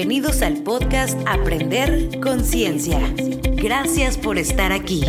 Bienvenidos 0.00 0.40
al 0.40 0.62
podcast 0.62 1.20
Aprender 1.26 2.20
Conciencia. 2.20 2.98
Gracias 3.52 4.16
por 4.16 4.38
estar 4.38 4.72
aquí. 4.72 5.04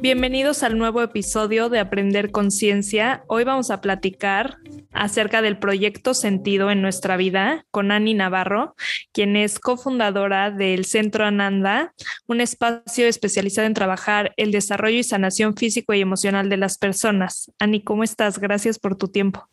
Bienvenidos 0.00 0.62
al 0.62 0.78
nuevo 0.78 1.02
episodio 1.02 1.68
de 1.68 1.80
Aprender 1.80 2.30
Conciencia. 2.30 3.24
Hoy 3.26 3.42
vamos 3.42 3.72
a 3.72 3.80
platicar 3.80 4.58
acerca 4.92 5.42
del 5.42 5.58
proyecto 5.58 6.14
Sentido 6.14 6.70
en 6.70 6.82
nuestra 6.82 7.16
vida 7.16 7.66
con 7.72 7.90
Ani 7.90 8.14
Navarro, 8.14 8.76
quien 9.12 9.34
es 9.34 9.58
cofundadora 9.58 10.52
del 10.52 10.84
Centro 10.84 11.24
Ananda, 11.24 11.94
un 12.28 12.40
espacio 12.40 13.08
especializado 13.08 13.66
en 13.66 13.74
trabajar 13.74 14.34
el 14.36 14.52
desarrollo 14.52 14.98
y 14.98 15.02
sanación 15.02 15.56
físico 15.56 15.92
y 15.94 16.00
emocional 16.00 16.48
de 16.48 16.58
las 16.58 16.78
personas. 16.78 17.50
Ani, 17.58 17.82
¿cómo 17.82 18.04
estás? 18.04 18.38
Gracias 18.38 18.78
por 18.78 18.94
tu 18.94 19.08
tiempo. 19.08 19.48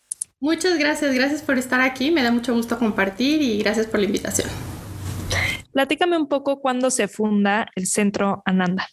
Muchas 0.46 0.78
gracias, 0.78 1.16
gracias 1.16 1.42
por 1.42 1.58
estar 1.58 1.82
aquí, 1.82 2.12
me 2.12 2.22
da 2.22 2.30
mucho 2.30 2.54
gusto 2.54 2.78
compartir 2.78 3.42
y 3.42 3.58
gracias 3.58 3.88
por 3.88 4.00
la 4.00 4.06
invitación. 4.06 4.48
Platícame 5.74 6.16
un 6.20 6.28
poco 6.28 6.62
cuándo 6.62 6.92
se 6.92 7.08
funda 7.08 7.66
el 7.76 7.88
Centro 7.88 8.44
Ananda. 8.46 8.88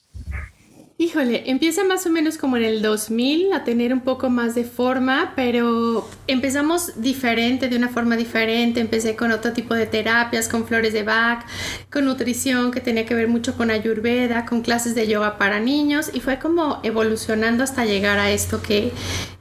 Híjole, 0.97 1.51
empieza 1.51 1.85
más 1.85 2.07
o 2.07 2.11
menos 2.11 2.39
como 2.39 2.57
en 2.57 2.65
el 2.65 2.81
2000 2.81 3.53
a 3.53 3.65
tener 3.65 3.93
un 3.93 4.01
poco 4.01 4.31
más 4.31 4.55
de 4.55 4.65
forma, 4.65 5.33
pero 5.37 6.09
empezamos 6.27 7.03
diferente, 7.03 7.69
de 7.69 7.77
una 7.77 7.89
forma 7.89 8.17
diferente. 8.17 8.81
Empecé 8.81 9.17
con 9.17 9.33
otro 9.33 9.53
tipo 9.53 9.75
de 9.75 9.87
terapias, 9.87 10.49
con 10.49 10.65
flores 10.65 10.93
de 10.93 11.03
Bach, 11.03 11.45
con 11.91 12.05
nutrición 12.05 12.71
que 12.71 12.81
tenía 12.81 13.05
que 13.05 13.15
ver 13.15 13.29
mucho 13.29 13.57
con 13.57 13.71
ayurveda, 13.71 14.47
con 14.47 14.63
clases 14.63 14.95
de 14.95 15.07
yoga 15.09 15.37
para 15.37 15.61
niños 15.61 16.11
y 16.15 16.21
fue 16.21 16.39
como 16.39 16.81
evolucionando 16.83 17.65
hasta 17.65 17.85
llegar 17.85 18.19
a 18.19 18.31
esto 18.31 18.63
que, 18.63 18.93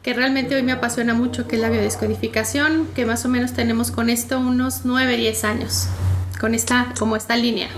que 0.04 0.14
realmente 0.14 0.56
hoy 0.56 0.64
me 0.64 0.72
apasiona 0.72 1.14
mucho, 1.14 1.48
que 1.48 1.56
es 1.56 1.62
la 1.62 1.70
biodescodificación, 1.70 2.88
que 2.96 3.06
más 3.06 3.26
o 3.26 3.30
menos 3.30 3.54
tenemos 3.54 3.92
con 3.92 4.10
esto 4.10 4.40
unos 4.40 4.82
9, 4.84 5.18
10 5.18 5.44
años, 5.44 5.88
con 6.40 6.56
esta, 6.56 6.94
como 6.98 7.16
esta 7.16 7.38
línea. 7.38 7.70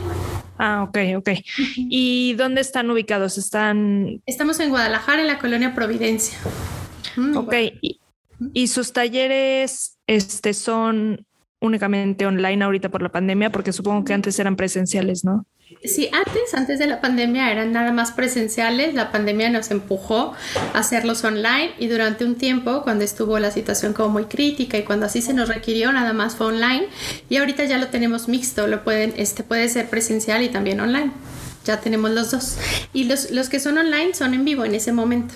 Ah, 0.58 0.84
ok, 0.84 0.98
ok. 1.18 1.30
¿Y 1.76 2.34
dónde 2.36 2.62
están 2.62 2.90
ubicados? 2.90 3.38
Están... 3.38 4.22
Estamos 4.26 4.60
en 4.60 4.70
Guadalajara, 4.70 5.22
en 5.22 5.28
la 5.28 5.40
colonia 5.40 5.76
Providencia. 5.76 6.38
Mm, 7.18 7.38
ok. 7.38 7.54
¿Y, 8.54 8.68
sus 8.68 8.94
talleres 8.94 9.98
este, 10.08 10.54
son 10.54 11.26
únicamente 11.60 12.26
online 12.26 12.64
ahorita 12.64 12.90
por 12.90 13.02
la 13.02 13.10
pandemia? 13.10 13.52
Porque 13.52 13.74
supongo 13.74 14.06
que 14.06 14.14
antes 14.14 14.38
eran 14.40 14.56
presenciales, 14.56 15.26
¿no? 15.26 15.46
Sí, 15.84 16.10
antes, 16.14 16.54
antes 16.54 16.80
de 16.80 16.88
la 16.88 17.02
pandemia 17.02 17.52
eran 17.52 17.74
nada 17.74 17.92
más 17.92 18.12
presenciales, 18.12 18.94
la 18.94 19.12
pandemia 19.12 19.50
nos 19.50 19.70
empujó 19.70 20.34
a 20.74 20.80
hacerlos 20.80 21.24
online 21.24 21.72
y 21.78 21.88
durante 21.88 22.24
un 22.26 22.36
tiempo, 22.36 22.84
cuando 22.84 23.04
estuvo 23.04 23.38
la 23.40 23.52
situación 23.52 23.94
como 23.94 24.10
muy 24.10 24.26
crítica 24.26 24.78
y 24.78 24.84
cuando 24.84 25.08
así 25.08 25.22
se 25.22 25.34
nos 25.34 25.50
requirió, 25.50 25.92
nada 25.92 26.14
más 26.14 26.36
fue 26.36 26.48
online 26.48 26.88
y 27.30 27.38
ahorita 27.38 27.66
ya 27.66 27.78
lo 27.78 27.88
tenemos 27.88 28.28
mixto, 28.28 28.68
lo 28.68 28.84
pueden, 28.84 29.14
este 29.18 29.44
puede 29.44 29.68
ser 29.68 29.90
presencial 29.90 30.42
y 30.44 30.50
también 30.50 30.80
online. 30.80 31.12
Ya 31.66 31.80
tenemos 31.80 32.12
los 32.12 32.32
dos. 32.32 32.58
Y 32.94 33.06
los, 33.06 33.32
los 33.32 33.50
que 33.50 33.60
son 33.60 33.78
online 33.78 34.14
son 34.14 34.34
en 34.34 34.44
vivo 34.44 34.66
en 34.66 34.76
ese 34.76 34.92
momento. 34.92 35.34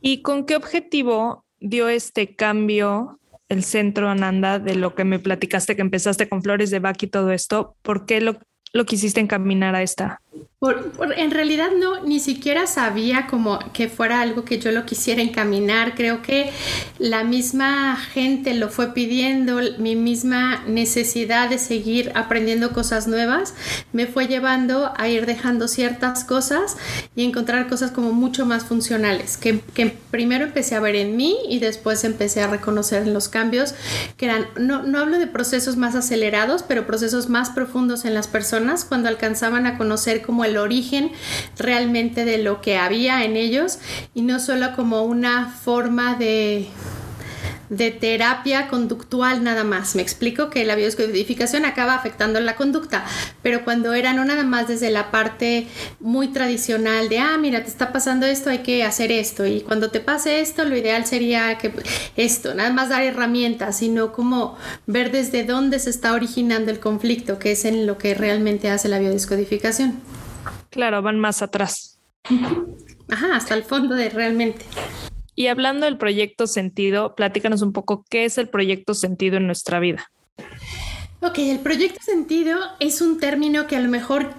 ¿Y 0.00 0.22
con 0.22 0.46
qué 0.46 0.56
objetivo 0.56 1.44
dio 1.60 1.88
este 1.88 2.34
cambio 2.34 3.20
el 3.50 3.64
centro 3.64 4.08
Ananda 4.08 4.58
de 4.58 4.76
lo 4.76 4.94
que 4.94 5.04
me 5.04 5.18
platicaste 5.18 5.76
que 5.76 5.82
empezaste 5.82 6.28
con 6.28 6.42
flores 6.42 6.70
de 6.70 6.78
Bach 6.78 7.02
y 7.02 7.06
todo 7.06 7.32
esto? 7.32 7.76
¿Por 7.82 8.06
qué 8.06 8.20
lo 8.20 8.38
lo 8.72 8.84
quisiste 8.84 9.20
encaminar 9.20 9.74
a 9.74 9.82
esta? 9.82 10.20
Por, 10.60 10.92
en 11.16 11.30
realidad 11.30 11.70
no, 11.74 12.04
ni 12.04 12.20
siquiera 12.20 12.66
sabía 12.66 13.26
como 13.26 13.58
que 13.72 13.88
fuera 13.88 14.20
algo 14.20 14.44
que 14.44 14.58
yo 14.58 14.70
lo 14.72 14.84
quisiera 14.84 15.22
encaminar. 15.22 15.94
Creo 15.94 16.20
que 16.20 16.52
la 16.98 17.24
misma 17.24 17.96
gente 17.96 18.52
lo 18.52 18.68
fue 18.68 18.92
pidiendo, 18.92 19.58
mi 19.78 19.96
misma 19.96 20.62
necesidad 20.66 21.48
de 21.48 21.56
seguir 21.58 22.12
aprendiendo 22.14 22.72
cosas 22.72 23.08
nuevas 23.08 23.54
me 23.94 24.06
fue 24.06 24.26
llevando 24.26 24.92
a 24.98 25.08
ir 25.08 25.24
dejando 25.24 25.66
ciertas 25.66 26.24
cosas 26.24 26.76
y 27.16 27.24
encontrar 27.24 27.66
cosas 27.66 27.90
como 27.90 28.12
mucho 28.12 28.44
más 28.44 28.64
funcionales, 28.64 29.38
que, 29.38 29.60
que 29.74 29.96
primero 30.10 30.44
empecé 30.44 30.74
a 30.74 30.80
ver 30.80 30.94
en 30.94 31.16
mí 31.16 31.38
y 31.48 31.58
después 31.58 32.04
empecé 32.04 32.42
a 32.42 32.48
reconocer 32.48 33.02
en 33.04 33.14
los 33.14 33.30
cambios, 33.30 33.74
que 34.18 34.26
eran, 34.26 34.46
no, 34.58 34.82
no 34.82 34.98
hablo 34.98 35.18
de 35.18 35.26
procesos 35.26 35.76
más 35.76 35.94
acelerados, 35.94 36.62
pero 36.62 36.86
procesos 36.86 37.30
más 37.30 37.48
profundos 37.48 38.04
en 38.04 38.12
las 38.12 38.28
personas 38.28 38.84
cuando 38.84 39.08
alcanzaban 39.08 39.66
a 39.66 39.78
conocer 39.78 40.19
como 40.22 40.44
el 40.44 40.56
origen 40.56 41.12
realmente 41.58 42.24
de 42.24 42.38
lo 42.38 42.60
que 42.60 42.76
había 42.76 43.24
en 43.24 43.36
ellos 43.36 43.78
y 44.14 44.22
no 44.22 44.40
solo 44.40 44.74
como 44.76 45.02
una 45.02 45.48
forma 45.48 46.14
de 46.14 46.68
de 47.70 47.92
terapia 47.92 48.68
conductual 48.68 49.42
nada 49.42 49.64
más. 49.64 49.94
Me 49.94 50.02
explico 50.02 50.50
que 50.50 50.64
la 50.64 50.74
biodescodificación 50.74 51.64
acaba 51.64 51.94
afectando 51.94 52.40
la 52.40 52.56
conducta, 52.56 53.04
pero 53.42 53.64
cuando 53.64 53.94
era 53.94 54.12
no 54.12 54.24
nada 54.24 54.42
más 54.42 54.68
desde 54.68 54.90
la 54.90 55.10
parte 55.10 55.68
muy 56.00 56.28
tradicional 56.28 57.08
de, 57.08 57.20
ah, 57.20 57.38
mira, 57.38 57.62
te 57.62 57.70
está 57.70 57.92
pasando 57.92 58.26
esto, 58.26 58.50
hay 58.50 58.58
que 58.58 58.84
hacer 58.84 59.12
esto, 59.12 59.46
y 59.46 59.62
cuando 59.62 59.90
te 59.90 60.00
pase 60.00 60.40
esto, 60.40 60.64
lo 60.64 60.76
ideal 60.76 61.06
sería 61.06 61.56
que 61.58 61.72
esto, 62.16 62.54
nada 62.54 62.72
más 62.72 62.88
dar 62.88 63.02
herramientas, 63.02 63.78
sino 63.78 64.12
como 64.12 64.58
ver 64.86 65.12
desde 65.12 65.44
dónde 65.44 65.78
se 65.78 65.90
está 65.90 66.12
originando 66.12 66.70
el 66.70 66.80
conflicto, 66.80 67.38
que 67.38 67.52
es 67.52 67.64
en 67.64 67.86
lo 67.86 67.98
que 67.98 68.14
realmente 68.14 68.68
hace 68.68 68.88
la 68.88 68.98
biodescodificación. 68.98 70.00
Claro, 70.70 71.02
van 71.02 71.20
más 71.20 71.40
atrás. 71.40 71.98
Ajá, 73.08 73.36
hasta 73.36 73.54
el 73.54 73.62
fondo 73.62 73.94
de 73.94 74.10
realmente. 74.10 74.64
Y 75.34 75.46
hablando 75.46 75.86
del 75.86 75.98
proyecto 75.98 76.46
Sentido, 76.46 77.14
platícanos 77.14 77.62
un 77.62 77.72
poco 77.72 78.04
qué 78.08 78.24
es 78.24 78.38
el 78.38 78.48
proyecto 78.48 78.94
Sentido 78.94 79.36
en 79.36 79.46
nuestra 79.46 79.80
vida. 79.80 80.10
Ok, 81.20 81.38
el 81.38 81.60
proyecto 81.60 82.00
Sentido 82.02 82.58
es 82.80 83.00
un 83.00 83.18
término 83.18 83.66
que 83.66 83.76
a 83.76 83.80
lo 83.80 83.88
mejor 83.88 84.30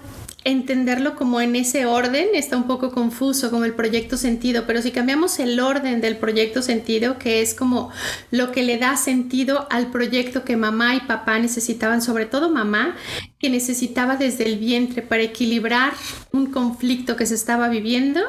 entenderlo 0.44 1.14
como 1.14 1.40
en 1.40 1.54
ese 1.56 1.86
orden 1.86 2.28
está 2.34 2.56
un 2.56 2.66
poco 2.66 2.90
confuso 2.90 3.50
como 3.50 3.64
el 3.64 3.74
proyecto 3.74 4.16
sentido, 4.16 4.64
pero 4.66 4.82
si 4.82 4.90
cambiamos 4.90 5.38
el 5.38 5.58
orden 5.60 6.00
del 6.00 6.16
proyecto 6.16 6.62
sentido, 6.62 7.18
que 7.18 7.40
es 7.40 7.54
como 7.54 7.90
lo 8.30 8.50
que 8.50 8.62
le 8.62 8.78
da 8.78 8.96
sentido 8.96 9.66
al 9.70 9.90
proyecto 9.90 10.44
que 10.44 10.56
mamá 10.56 10.96
y 10.96 11.00
papá 11.00 11.38
necesitaban, 11.38 12.02
sobre 12.02 12.26
todo 12.26 12.50
mamá, 12.50 12.96
que 13.38 13.50
necesitaba 13.50 14.16
desde 14.16 14.44
el 14.44 14.58
vientre 14.58 15.02
para 15.02 15.22
equilibrar 15.22 15.92
un 16.32 16.46
conflicto 16.46 17.16
que 17.16 17.26
se 17.26 17.34
estaba 17.34 17.68
viviendo 17.68 18.20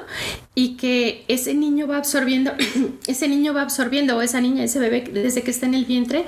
y 0.55 0.75
que 0.75 1.25
ese 1.27 1.53
niño 1.53 1.87
va 1.87 1.97
absorbiendo, 1.97 2.53
ese 3.07 3.27
niño 3.27 3.53
va 3.53 3.63
absorbiendo 3.63 4.17
o 4.17 4.21
esa 4.21 4.39
niña, 4.41 4.63
ese 4.63 4.79
bebé 4.79 5.03
desde 5.11 5.41
que 5.41 5.51
está 5.51 5.65
en 5.65 5.73
el 5.73 5.85
vientre 5.85 6.25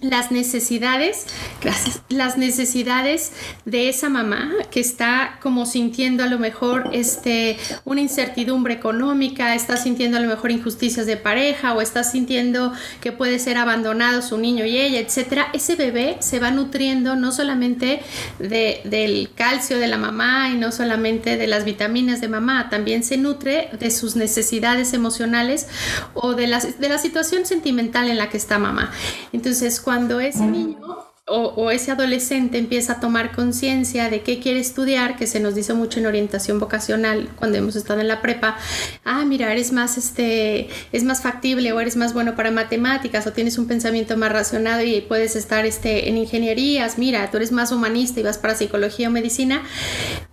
las 0.00 0.30
necesidades, 0.30 1.26
gracias, 1.60 2.02
las 2.08 2.38
necesidades 2.38 3.32
de 3.64 3.88
esa 3.88 4.08
mamá 4.08 4.52
que 4.70 4.78
está 4.78 5.38
como 5.42 5.66
sintiendo 5.66 6.22
a 6.22 6.28
lo 6.28 6.38
mejor 6.38 6.90
este, 6.92 7.58
una 7.84 8.00
incertidumbre 8.00 8.74
económica, 8.74 9.56
está 9.56 9.76
sintiendo 9.76 10.16
a 10.18 10.20
lo 10.20 10.28
mejor 10.28 10.52
injusticias 10.52 11.06
de 11.06 11.16
pareja 11.16 11.74
o 11.74 11.80
está 11.80 12.04
sintiendo 12.04 12.72
que 13.00 13.10
puede 13.10 13.40
ser 13.40 13.56
abandonado 13.56 14.22
su 14.22 14.38
niño 14.38 14.64
y 14.64 14.78
ella, 14.78 15.00
etcétera. 15.00 15.48
Ese 15.52 15.74
bebé 15.74 16.16
se 16.20 16.38
va 16.38 16.52
nutriendo 16.52 17.16
no 17.16 17.32
solamente 17.32 18.00
de, 18.38 18.82
del 18.84 19.30
calcio 19.34 19.80
de 19.80 19.88
la 19.88 19.98
mamá 19.98 20.50
y 20.50 20.56
no 20.56 20.70
solamente 20.70 21.36
de 21.36 21.46
las 21.48 21.64
vitaminas 21.64 22.20
de 22.20 22.28
mamá, 22.28 22.68
también 22.70 23.02
se 23.02 23.16
nutre 23.16 23.68
de 23.76 23.90
sus 23.90 24.14
necesidades 24.14 24.92
emocionales 24.92 25.66
o 26.14 26.34
de 26.34 26.46
la, 26.46 26.60
de 26.60 26.88
la 26.88 26.98
situación 26.98 27.46
sentimental 27.46 28.08
en 28.08 28.18
la 28.18 28.28
que 28.28 28.36
está 28.36 28.60
mamá. 28.60 28.92
Entonces, 29.32 29.80
cuando 29.88 30.20
ese 30.20 30.44
niño 30.46 31.07
o, 31.28 31.70
ese 31.70 31.90
adolescente 31.90 32.58
empieza 32.58 32.94
a 32.94 33.00
tomar 33.00 33.32
conciencia 33.32 34.08
de 34.10 34.22
qué 34.22 34.40
quiere 34.40 34.60
estudiar, 34.60 35.16
que 35.16 35.26
se 35.26 35.40
nos 35.40 35.54
dice 35.54 35.74
mucho 35.74 36.00
en 36.00 36.06
orientación 36.06 36.58
vocacional 36.58 37.28
cuando 37.36 37.58
hemos 37.58 37.76
estado 37.76 38.00
en 38.00 38.08
la 38.08 38.22
prepa, 38.22 38.56
ah, 39.04 39.24
mira, 39.24 39.52
eres 39.52 39.72
más, 39.72 39.98
este, 39.98 40.68
es 40.92 41.04
más 41.04 41.22
factible 41.22 41.72
o 41.72 41.80
eres 41.80 41.96
más 41.96 42.14
bueno 42.14 42.34
para 42.34 42.50
matemáticas 42.50 43.26
o 43.26 43.32
tienes 43.32 43.58
un 43.58 43.66
pensamiento 43.66 44.16
más 44.16 44.32
racionado 44.32 44.82
y 44.82 45.00
puedes 45.02 45.36
estar 45.36 45.66
este, 45.66 46.08
en 46.08 46.16
ingenierías, 46.16 46.98
mira, 46.98 47.30
tú 47.30 47.36
eres 47.36 47.52
más 47.52 47.72
humanista 47.72 48.20
y 48.20 48.22
vas 48.22 48.38
para 48.38 48.54
psicología 48.54 49.08
o 49.08 49.10
medicina, 49.10 49.62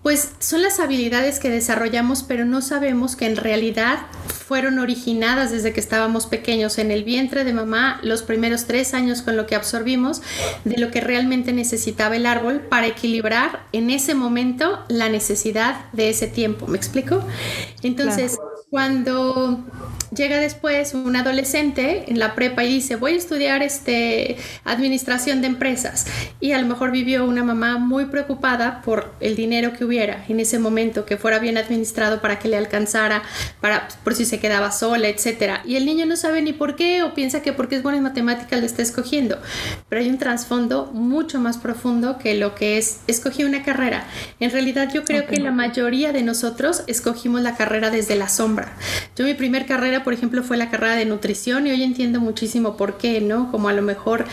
pues 0.04 0.31
son 0.40 0.62
las 0.62 0.80
habilidades 0.80 1.40
que 1.40 1.50
desarrollamos, 1.50 2.24
pero 2.24 2.46
no 2.46 2.62
sabemos 2.62 3.16
que 3.16 3.25
en 3.25 3.36
realidad 3.36 4.00
fueron 4.48 4.78
originadas 4.78 5.52
desde 5.52 5.74
que 5.74 5.80
estábamos 5.80 6.28
pequeños. 6.28 6.78
En 6.78 6.92
el 6.92 7.04
vientre 7.04 7.44
de 7.44 7.54
mamá, 7.54 8.00
los 8.04 8.22
primeros 8.22 8.66
tres 8.66 8.94
años 8.94 9.24
con 9.24 9.36
lo 9.36 9.48
que 9.48 9.56
absorbimos, 9.56 10.22
de 10.64 10.78
que 10.92 11.02
realmente 11.02 11.54
necesitaba 11.54 12.16
el 12.16 12.26
árbol 12.26 12.62
para 12.62 12.88
equilibrar 12.88 13.66
en 13.72 13.90
ese 13.90 14.16
momento 14.16 14.84
la 14.88 15.10
necesidad 15.10 15.92
de 15.94 16.10
ese 16.10 16.28
tiempo. 16.28 16.68
¿Me 16.68 16.78
explico? 16.78 17.24
Entonces, 17.84 18.38
cuando 18.70 19.64
llega 20.13 20.38
después 20.40 20.94
un 20.94 21.16
adolescente 21.16 22.06
en 22.07 22.19
la 22.19 22.36
prepa 22.36 22.63
y 22.63 22.74
dice, 22.74 22.96
voy 22.96 23.13
a 23.13 23.18
estudiar 23.18 23.63
este, 23.63 24.38
administración 24.63 25.42
de 25.42 25.48
empresas. 25.48 26.06
Y 26.40 26.52
a 26.52 26.60
lo 26.60 26.68
mejor 26.68 26.92
vivió 26.92 27.25
una 27.25 27.44
mamá 27.44 27.78
muy 27.78 28.06
preocupada 28.06 28.81
por 28.81 29.13
el 29.19 29.36
dinero 29.36 29.74
que 29.74 29.86
hubiera 29.86 30.25
en 30.28 30.40
ese 30.40 30.60
momento, 30.60 31.06
que 31.06 31.18
fuera 31.18 31.40
bien 31.40 31.57
administrado 31.57 32.22
para 32.22 32.40
que 32.40 32.48
le 32.48 32.57
alcanzara, 32.57 33.24
para, 33.62 33.88
por 34.04 34.16
si 34.16 34.25
se 34.25 34.40
quedaba 34.40 34.72
sola, 34.72 35.07
etc. 35.07 35.60
Y 35.66 35.75
el 35.75 35.86
niño 35.86 36.06
no 36.06 36.16
sabe 36.16 36.42
ni 36.42 36.54
por 36.54 36.75
qué 36.75 37.04
o 37.04 37.13
piensa 37.13 37.42
que 37.42 37.54
porque 37.54 37.75
es 37.78 37.84
bueno 37.84 37.98
en 37.98 38.04
matemáticas 38.04 38.60
le 38.60 38.66
está 38.66 38.81
escogiendo. 38.81 39.40
Pero 39.90 40.01
hay 40.01 40.10
un 40.10 40.18
trasfondo 40.18 40.92
mucho 40.94 41.40
más 41.40 41.58
profundo 41.58 42.18
que 42.18 42.36
lo 42.36 42.56
que 42.56 42.78
es, 42.78 43.00
escogí 43.08 43.44
una 43.44 43.63
carrera. 43.63 44.06
En 44.40 44.51
realidad 44.51 44.92
yo 44.94 45.04
creo 45.04 45.28
que 45.28 45.40
la 45.40 45.51
mayoría 45.51 46.12
de 46.12 46.24
nosotros 46.24 46.84
escogimos 46.88 47.42
la 47.42 47.56
carrera 47.56 47.90
desde 47.90 48.16
la 48.16 48.30
sombra. 48.30 48.74
Yo 49.16 49.25
mi 49.25 49.34
primer 49.34 49.66
carrera 49.66 49.95
por 50.04 50.14
ejemplo, 50.14 50.44
fue 50.44 50.58
la 50.58 50.70
carrera 50.70 50.96
de 50.96 51.06
nutrición 51.06 51.68
y 51.68 51.72
hoy 51.72 51.84
entiendo 51.84 52.20
muchísimo 52.20 52.78
por 52.78 52.98
qué, 52.98 53.22
¿no? 53.22 53.52
Como 53.52 53.70
a 53.70 53.74
lo 53.74 53.82
mejor 53.82 54.26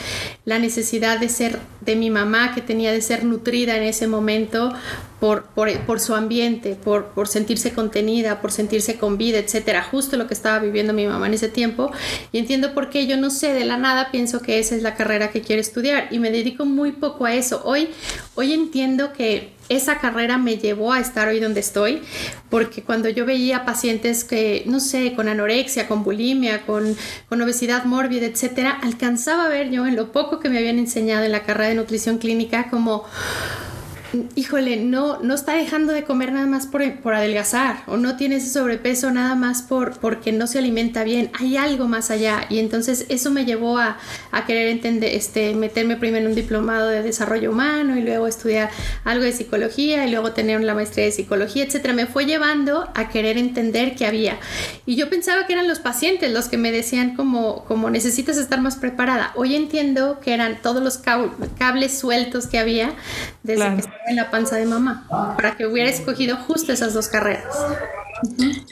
la 0.45 0.59
necesidad 0.59 1.19
de 1.19 1.29
ser 1.29 1.59
de 1.81 1.97
mi 1.97 2.11
mamá, 2.11 2.55
que 2.55 2.61
tenía 2.61 2.93
de 2.93 3.01
ser 3.01 3.25
nutrida 3.25 3.77
en 3.77 3.83
ese 3.83 4.07
momento 4.07 4.73
por, 5.21 5.45
por, 5.45 6.01
su 6.01 6.15
ambiente, 6.15 6.75
por, 6.75 7.07
por, 7.11 7.29
sentirse 7.29 7.73
contenida, 7.73 8.41
por 8.41 8.51
sentirse 8.51 8.99
con 8.99 9.19
vida, 9.19 9.39
etcétera. 9.39 9.83
Justo 9.83 10.17
lo 10.17 10.27
que 10.27 10.35
estaba 10.35 10.59
viviendo 10.59 10.93
mi 10.93 11.07
mamá 11.07 11.27
en 11.27 11.35
ese 11.35 11.49
tiempo. 11.49 11.93
Y 12.33 12.39
entiendo 12.39 12.75
por 12.75 12.91
qué 12.91 13.07
yo 13.07 13.17
no 13.17 13.31
sé 13.31 13.53
de 13.53 13.65
la 13.65 13.77
nada, 13.77 14.11
pienso 14.11 14.43
que 14.43 14.59
esa 14.59 14.75
es 14.75 14.83
la 14.83 14.95
carrera 14.95 15.31
que 15.31 15.41
quiero 15.41 15.61
estudiar 15.61 16.09
y 16.11 16.19
me 16.19 16.33
dedico 16.33 16.65
muy 16.65 16.93
poco 16.93 17.25
a 17.25 17.35
eso. 17.35 17.63
Hoy, 17.65 17.91
hoy 18.35 18.53
entiendo 18.53 19.13
que 19.13 19.53
esa 19.77 19.99
carrera 19.99 20.39
me 20.39 20.59
llevó 20.59 20.93
a 20.93 21.01
estar 21.01 21.29
hoy 21.29 21.41
donde 21.41 21.61
estoy, 21.61 22.03
porque 22.51 22.83
cuando 22.83 23.09
yo 23.09 23.27
veía 23.27 23.65
pacientes 23.65 24.25
que, 24.25 24.63
no 24.67 24.81
sé, 24.81 25.15
con 25.15 25.29
anorexia, 25.29 25.89
con 25.89 26.05
bulimia, 26.05 26.67
con, 26.67 26.97
con 27.29 27.43
obesidad 27.43 27.85
mórbida, 27.85 28.27
etcétera, 28.27 28.79
alcanzaba 28.83 29.47
a 29.47 29.49
ver 29.49 29.71
yo 29.71 29.87
en 29.87 29.97
lo 29.97 30.13
poco 30.13 30.41
que 30.41 30.49
me 30.49 30.59
habían 30.59 30.79
enseñado 30.79 31.25
en 31.25 31.33
la 31.33 31.43
carrera 31.43 31.71
de 31.71 31.75
nutrición 31.77 32.19
clínica 32.19 32.69
como 32.71 33.05
híjole, 34.35 34.77
no, 34.77 35.21
no 35.23 35.35
está 35.35 35.55
dejando 35.55 35.93
de 35.93 36.05
comer 36.05 36.33
nada 36.33 36.47
más 36.47 36.67
por, 36.67 36.83
por, 37.01 37.15
adelgazar 37.15 37.83
o 37.87 37.97
no 37.97 38.17
tiene 38.17 38.37
ese 38.37 38.51
sobrepeso 38.51 39.11
nada 39.11 39.35
más 39.35 39.63
por, 39.63 39.99
porque 39.99 40.33
no 40.33 40.47
se 40.47 40.59
alimenta 40.59 41.05
bien, 41.05 41.31
hay 41.39 41.57
algo 41.57 41.89
más 41.89 42.11
allá 42.11 42.47
y 42.49 42.59
entonces 42.59 43.07
eso 43.09 43.31
me 43.31 43.45
llevó 43.45 43.79
a, 43.79 43.99
a, 44.31 44.47
querer 44.47 44.69
entender, 44.69 45.15
este, 45.15 45.55
meterme 45.55 45.97
primero 45.97 46.25
en 46.25 46.31
un 46.31 46.35
diplomado 46.35 46.89
de 46.89 47.03
desarrollo 47.03 47.51
humano 47.51 47.97
y 47.97 48.03
luego 48.03 48.27
estudiar 48.27 48.71
algo 49.05 49.25
de 49.25 49.33
psicología 49.33 50.07
y 50.07 50.11
luego 50.11 50.33
tener 50.33 50.61
la 50.63 50.75
maestría 50.75 51.07
de 51.07 51.13
psicología, 51.13 51.65
etcétera, 51.65 51.95
me 51.95 52.07
fue 52.07 52.27
llevando 52.27 52.91
a 52.95 53.09
querer 53.09 53.39
entender 53.39 53.95
qué 53.95 54.07
había. 54.07 54.39
Y 54.87 54.97
yo 54.97 55.09
pensaba 55.09 55.47
que 55.47 55.55
eran 55.55 55.69
los 55.69 55.79
pacientes 55.79 56.31
los 56.33 56.49
que 56.49 56.59
me 56.59 56.73
decían 56.73 57.17
como, 57.17 57.65
como 57.65 57.91
necesitas 57.91 58.37
estar 58.37 58.61
más 58.61 58.77
preparada, 58.77 59.33
hoy 59.35 59.57
entiendo 59.57 60.21
que 60.21 60.35
eran 60.35 60.61
todos 60.61 60.83
los 60.83 60.99
cables 60.99 61.99
sueltos 61.99 62.47
que 62.47 62.59
había 62.59 62.95
desde 63.43 63.77
que 63.77 63.83
en 64.07 64.17
la 64.17 64.31
panza 64.31 64.57
de 64.57 64.67
mamá, 64.67 65.07
para 65.37 65.57
que 65.57 65.67
hubiera 65.67 65.89
escogido 65.89 66.37
justo 66.37 66.73
esas 66.73 66.95
dos 66.95 67.09
carreras. 67.09 67.55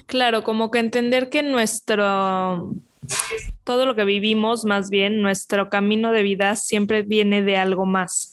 Claro, 0.06 0.42
como 0.44 0.70
que 0.70 0.78
entender 0.78 1.28
que 1.28 1.42
nuestro, 1.42 2.72
todo 3.64 3.86
lo 3.86 3.94
que 3.94 4.04
vivimos, 4.04 4.64
más 4.64 4.90
bien, 4.90 5.22
nuestro 5.22 5.70
camino 5.70 6.12
de 6.12 6.22
vida 6.22 6.56
siempre 6.56 7.02
viene 7.02 7.42
de 7.42 7.56
algo 7.56 7.86
más. 7.86 8.32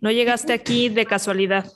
No 0.00 0.10
llegaste 0.10 0.52
aquí 0.52 0.88
de 0.88 1.06
casualidad. 1.06 1.66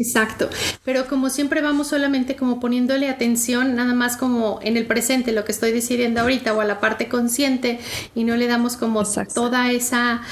Exacto, 0.00 0.48
pero 0.82 1.06
como 1.08 1.28
siempre 1.28 1.60
vamos 1.60 1.88
solamente 1.88 2.34
como 2.34 2.58
poniéndole 2.58 3.10
atención 3.10 3.76
nada 3.76 3.92
más 3.92 4.16
como 4.16 4.58
en 4.62 4.78
el 4.78 4.86
presente, 4.86 5.30
lo 5.30 5.44
que 5.44 5.52
estoy 5.52 5.72
decidiendo 5.72 6.22
ahorita 6.22 6.54
o 6.54 6.62
a 6.62 6.64
la 6.64 6.80
parte 6.80 7.06
consciente 7.06 7.78
y 8.14 8.24
no 8.24 8.34
le 8.34 8.46
damos 8.46 8.78
como 8.78 9.02
toda 9.34 9.70
esa, 9.70 10.22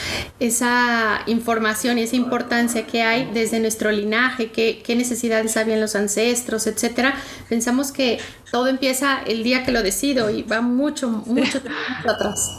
esa 0.41 1.21
información 1.27 1.99
y 1.99 2.05
esa 2.05 2.17
importancia 2.17 2.87
que 2.87 3.03
hay 3.03 3.31
desde 3.35 3.61
nuestro 3.61 3.93
linaje, 3.93 4.51
qué, 4.53 4.81
qué 4.83 4.97
necesidades 4.97 5.59
habían 5.59 5.83
los 5.83 5.95
ancestros, 5.97 6.67
etcétera, 6.67 7.15
pensamos 7.51 7.93
que 7.93 8.21
todo 8.51 8.69
empieza 8.69 9.21
el 9.27 9.43
día 9.43 9.65
que 9.65 9.73
lo 9.73 9.83
decido 9.83 10.31
y 10.31 10.45
va 10.45 10.63
mucho, 10.63 11.11
mucho 11.11 11.61
tiempo 11.61 12.09
atrás. 12.09 12.51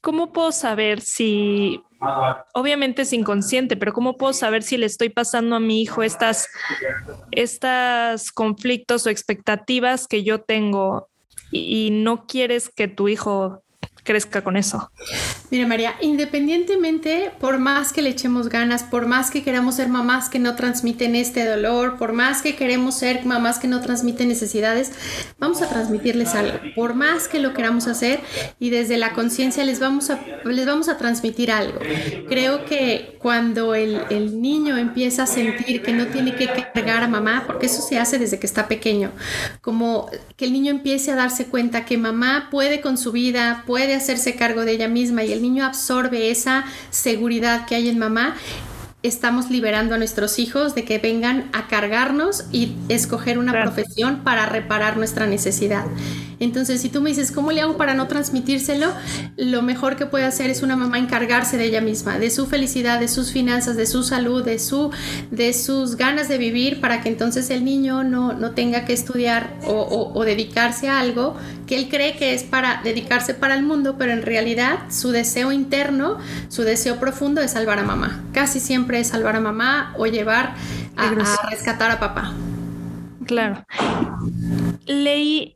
¿Cómo 0.00 0.32
puedo 0.32 0.52
saber 0.52 1.02
si 1.02 1.82
obviamente 2.54 3.02
es 3.02 3.12
inconsciente, 3.12 3.76
pero 3.76 3.92
¿cómo 3.92 4.16
puedo 4.16 4.32
saber 4.32 4.62
si 4.62 4.76
le 4.76 4.86
estoy 4.86 5.08
pasando 5.08 5.56
a 5.56 5.60
mi 5.60 5.82
hijo 5.82 6.02
estas, 6.02 6.48
estas 7.30 8.32
conflictos 8.32 9.06
o 9.06 9.10
expectativas 9.10 10.06
que 10.06 10.22
yo 10.22 10.40
tengo 10.40 11.08
y 11.50 11.90
no 11.90 12.26
quieres 12.26 12.68
que 12.68 12.88
tu 12.88 13.08
hijo 13.08 13.62
crezca 14.10 14.42
con 14.42 14.56
eso. 14.56 14.90
Mira, 15.52 15.68
María, 15.68 15.94
independientemente, 16.00 17.30
por 17.38 17.60
más 17.60 17.92
que 17.92 18.02
le 18.02 18.10
echemos 18.10 18.48
ganas, 18.48 18.82
por 18.82 19.06
más 19.06 19.30
que 19.30 19.44
queramos 19.44 19.76
ser 19.76 19.88
mamás 19.88 20.28
que 20.28 20.40
no 20.40 20.56
transmiten 20.56 21.14
este 21.14 21.44
dolor, 21.44 21.96
por 21.96 22.12
más 22.12 22.42
que 22.42 22.56
queremos 22.56 22.96
ser 22.96 23.24
mamás 23.24 23.60
que 23.60 23.68
no 23.68 23.80
transmiten 23.80 24.26
necesidades, 24.26 24.90
vamos 25.38 25.62
a 25.62 25.68
transmitirles 25.68 26.34
algo. 26.34 26.58
Por 26.74 26.94
más 26.94 27.28
que 27.28 27.38
lo 27.38 27.54
queramos 27.54 27.86
hacer 27.86 28.18
y 28.58 28.70
desde 28.70 28.96
la 28.96 29.12
conciencia 29.12 29.64
les, 29.64 29.78
vamos 29.78 30.10
a, 30.10 30.20
les 30.44 30.66
vamos 30.66 30.88
a 30.88 30.96
transmitir 30.96 31.52
algo. 31.52 31.78
Creo 32.28 32.64
que 32.64 33.16
cuando 33.20 33.76
el, 33.76 34.00
niño 34.40 34.76
empieza 34.76 35.22
a 35.24 35.26
sentir 35.26 35.82
que 35.82 35.92
no 35.92 36.06
tiene 36.06 36.34
que 36.34 36.46
cargar 36.46 37.04
a 37.04 37.08
mamá, 37.08 37.44
porque 37.46 37.66
eso 37.66 37.80
se 37.80 37.98
hace 37.98 38.18
desde 38.18 38.40
que 38.40 38.46
está 38.46 38.66
pequeño, 38.66 39.12
como 39.60 40.10
que 40.36 40.46
el 40.46 40.52
niño 40.52 40.70
empiece 40.72 41.12
a 41.12 41.16
darse 41.16 41.46
cuenta 41.46 41.84
que 41.84 41.96
mamá 41.96 42.48
puede 42.50 42.80
con 42.80 42.98
su 42.98 43.12
vida, 43.12 43.62
puede 43.66 43.99
hacerse 44.00 44.34
cargo 44.34 44.64
de 44.64 44.72
ella 44.72 44.88
misma 44.88 45.22
y 45.24 45.32
el 45.32 45.42
niño 45.42 45.64
absorbe 45.64 46.30
esa 46.30 46.64
seguridad 46.90 47.66
que 47.66 47.76
hay 47.76 47.88
en 47.88 47.98
mamá 47.98 48.36
estamos 49.02 49.50
liberando 49.50 49.94
a 49.94 49.98
nuestros 49.98 50.38
hijos 50.38 50.74
de 50.74 50.84
que 50.84 50.98
vengan 50.98 51.48
a 51.52 51.68
cargarnos 51.68 52.44
y 52.52 52.76
escoger 52.88 53.38
una 53.38 53.52
profesión 53.52 54.20
para 54.24 54.46
reparar 54.46 54.96
nuestra 54.96 55.26
necesidad. 55.26 55.86
Entonces, 56.40 56.80
si 56.80 56.88
tú 56.88 57.00
me 57.00 57.10
dices, 57.10 57.30
¿cómo 57.30 57.52
le 57.52 57.60
hago 57.60 57.76
para 57.76 57.94
no 57.94 58.08
transmitírselo? 58.08 58.92
Lo 59.36 59.62
mejor 59.62 59.96
que 59.96 60.06
puede 60.06 60.24
hacer 60.24 60.50
es 60.50 60.62
una 60.62 60.74
mamá 60.74 60.98
encargarse 60.98 61.56
de 61.56 61.66
ella 61.66 61.80
misma, 61.80 62.18
de 62.18 62.30
su 62.30 62.46
felicidad, 62.46 62.98
de 62.98 63.08
sus 63.08 63.30
finanzas, 63.30 63.76
de 63.76 63.86
su 63.86 64.02
salud, 64.02 64.44
de, 64.44 64.58
su, 64.58 64.90
de 65.30 65.52
sus 65.52 65.96
ganas 65.96 66.28
de 66.28 66.38
vivir, 66.38 66.80
para 66.80 67.02
que 67.02 67.08
entonces 67.08 67.50
el 67.50 67.64
niño 67.64 68.02
no, 68.02 68.32
no 68.32 68.52
tenga 68.52 68.84
que 68.84 68.92
estudiar 68.92 69.54
o, 69.66 70.12
o 70.14 70.24
dedicarse 70.24 70.88
a 70.88 70.98
algo 70.98 71.36
que 71.70 71.76
él 71.76 71.88
cree 71.88 72.16
que 72.16 72.34
es 72.34 72.42
para 72.42 72.80
dedicarse 72.82 73.32
para 73.32 73.54
el 73.54 73.62
mundo, 73.62 73.94
pero 73.96 74.10
en 74.10 74.22
realidad 74.22 74.90
su 74.90 75.12
deseo 75.12 75.52
interno, 75.52 76.18
su 76.48 76.62
deseo 76.62 76.98
profundo 76.98 77.40
es 77.40 77.52
salvar 77.52 77.78
a 77.78 77.84
mamá. 77.84 78.24
Casi 78.32 78.58
siempre 78.58 78.98
es 78.98 79.06
salvar 79.06 79.36
a 79.36 79.40
mamá 79.40 79.94
o 79.96 80.06
llevar 80.06 80.54
a, 80.96 81.48
rescatar 81.48 81.92
a 81.92 82.00
papá. 82.00 82.34
Claro. 83.30 83.64
Leí 84.86 85.54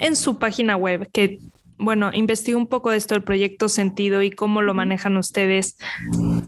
en 0.00 0.16
su 0.16 0.36
página 0.40 0.76
web 0.76 1.08
que 1.12 1.38
bueno, 1.76 2.10
investigué 2.12 2.56
un 2.56 2.66
poco 2.66 2.90
de 2.90 2.96
esto 2.96 3.14
del 3.14 3.22
proyecto 3.22 3.68
Sentido 3.68 4.22
y 4.22 4.32
cómo 4.32 4.62
lo 4.62 4.74
manejan 4.74 5.16
ustedes. 5.16 5.76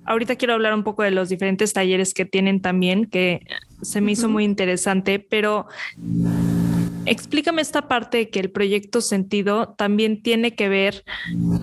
Ahorita 0.04 0.34
quiero 0.34 0.54
hablar 0.54 0.74
un 0.74 0.82
poco 0.82 1.04
de 1.04 1.12
los 1.12 1.28
diferentes 1.28 1.72
talleres 1.72 2.14
que 2.14 2.24
tienen 2.24 2.60
también, 2.60 3.06
que 3.06 3.46
se 3.80 4.00
me 4.00 4.12
hizo 4.12 4.28
muy 4.28 4.42
interesante, 4.42 5.20
pero 5.20 5.66
explícame 7.04 7.62
esta 7.62 7.86
parte 7.86 8.18
de 8.18 8.30
que 8.30 8.40
el 8.40 8.50
proyecto 8.50 9.00
Sentido 9.00 9.74
también 9.78 10.20
tiene 10.20 10.56
que 10.56 10.68
ver 10.68 11.04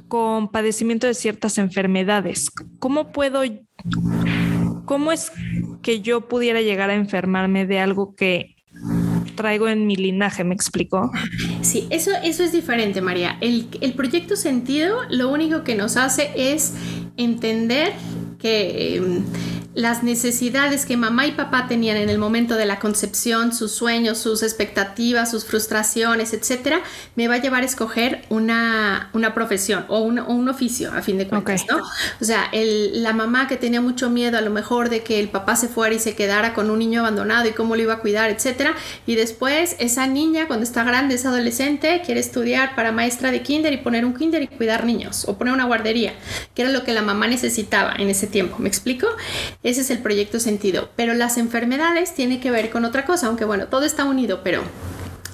con 0.07 0.49
padecimiento 0.49 1.07
de 1.07 1.13
ciertas 1.13 1.57
enfermedades. 1.57 2.49
¿Cómo 2.79 3.11
puedo 3.11 3.43
¿cómo 4.85 5.11
es 5.11 5.31
que 5.81 6.01
yo 6.01 6.27
pudiera 6.27 6.61
llegar 6.61 6.89
a 6.89 6.95
enfermarme 6.95 7.65
de 7.65 7.79
algo 7.79 8.15
que 8.15 8.52
traigo 9.35 9.67
en 9.67 9.85
mi 9.87 9.95
linaje, 9.95 10.43
¿me 10.43 10.53
explico? 10.53 11.11
Sí, 11.61 11.87
eso, 11.89 12.11
eso 12.23 12.43
es 12.43 12.51
diferente, 12.51 13.01
María. 13.01 13.37
El, 13.41 13.67
el 13.81 13.93
proyecto 13.93 14.35
sentido 14.35 14.97
lo 15.09 15.29
único 15.29 15.63
que 15.63 15.75
nos 15.75 15.97
hace 15.97 16.31
es 16.35 16.73
entender 17.17 17.93
que 18.39 18.97
em, 18.97 19.23
las 19.75 20.03
necesidades 20.03 20.85
que 20.85 20.97
mamá 20.97 21.25
y 21.25 21.31
papá 21.31 21.67
tenían 21.67 21.97
en 21.97 22.09
el 22.09 22.19
momento 22.19 22.55
de 22.55 22.65
la 22.65 22.79
concepción, 22.79 23.53
sus 23.53 23.71
sueños, 23.71 24.19
sus 24.19 24.43
expectativas, 24.43 25.31
sus 25.31 25.45
frustraciones, 25.45 26.33
etcétera, 26.33 26.81
me 27.15 27.27
va 27.27 27.35
a 27.35 27.37
llevar 27.39 27.63
a 27.63 27.65
escoger 27.65 28.23
una, 28.29 29.09
una 29.13 29.33
profesión 29.33 29.85
o 29.87 29.99
un, 29.99 30.19
un, 30.19 30.47
oficio, 30.49 30.91
a 30.93 31.01
fin 31.01 31.17
de 31.17 31.27
cuentas, 31.27 31.65
¿no? 31.69 31.77
O 32.21 32.25
sea, 32.25 32.49
el, 32.51 33.01
la 33.01 33.13
mamá 33.13 33.47
que 33.47 33.57
tenía 33.57 33.81
mucho 33.81 34.09
miedo 34.09 34.37
a 34.37 34.41
lo 34.41 34.51
mejor 34.51 34.89
de 34.89 35.01
que 35.01 35.19
el 35.19 35.29
papá 35.29 35.55
se 35.55 35.67
fuera 35.67 35.95
y 35.95 35.99
se 35.99 36.15
quedara 36.15 36.53
con 36.53 36.69
un 36.69 36.79
niño 36.79 36.99
abandonado 36.99 37.47
y 37.47 37.53
cómo 37.53 37.75
lo 37.75 37.81
iba 37.81 37.93
a 37.93 37.99
cuidar, 37.99 38.29
etcétera, 38.29 38.75
y 39.07 39.15
después 39.15 39.75
esa 39.79 40.05
niña, 40.05 40.47
cuando 40.47 40.63
está 40.63 40.83
grande, 40.83 41.15
es 41.15 41.25
adolescente, 41.25 42.01
quiere 42.05 42.19
estudiar 42.19 42.75
para 42.75 42.91
maestra 42.91 43.31
de 43.31 43.41
kinder 43.41 43.73
y 43.73 43.77
poner 43.77 44.05
un 44.05 44.13
kinder 44.13 44.43
y 44.43 44.47
cuidar 44.47 44.85
niños 44.85 45.25
o 45.27 45.37
poner 45.37 45.53
una 45.53 45.65
guardería, 45.65 46.13
que 46.53 46.61
era 46.61 46.71
lo 46.71 46.83
que 46.83 46.93
la 46.93 47.01
mamá 47.01 47.27
necesitaba 47.27 47.93
en 47.97 48.09
ese 48.09 48.27
tiempo, 48.27 48.57
¿me 48.59 48.67
explico? 48.67 49.07
Ese 49.63 49.81
es 49.81 49.89
el 49.89 49.99
proyecto 49.99 50.39
sentido. 50.39 50.89
Pero 50.95 51.13
las 51.13 51.37
enfermedades 51.37 52.13
tienen 52.13 52.39
que 52.39 52.51
ver 52.51 52.69
con 52.69 52.85
otra 52.85 53.05
cosa, 53.05 53.27
aunque 53.27 53.45
bueno, 53.45 53.67
todo 53.67 53.85
está 53.85 54.05
unido, 54.05 54.41
pero 54.43 54.61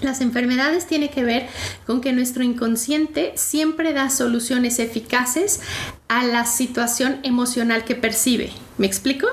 Las 0.02 0.22
enfermedades 0.22 0.88
tienen 0.88 1.10
que 1.10 1.26
ver 1.26 1.48
con 1.86 2.00
que 2.00 2.14
nuestro 2.14 2.42
inconsciente 2.42 3.34
siempre 3.36 3.92
da 3.92 4.10
soluciones 4.10 4.80
eficaces 4.80 5.60
a 6.08 6.24
la 6.24 6.46
situación 6.46 7.20
emocional 7.24 7.84
que 7.84 7.96
percibe. 7.96 8.50
¿Me 8.78 8.88
explico? 8.88 9.28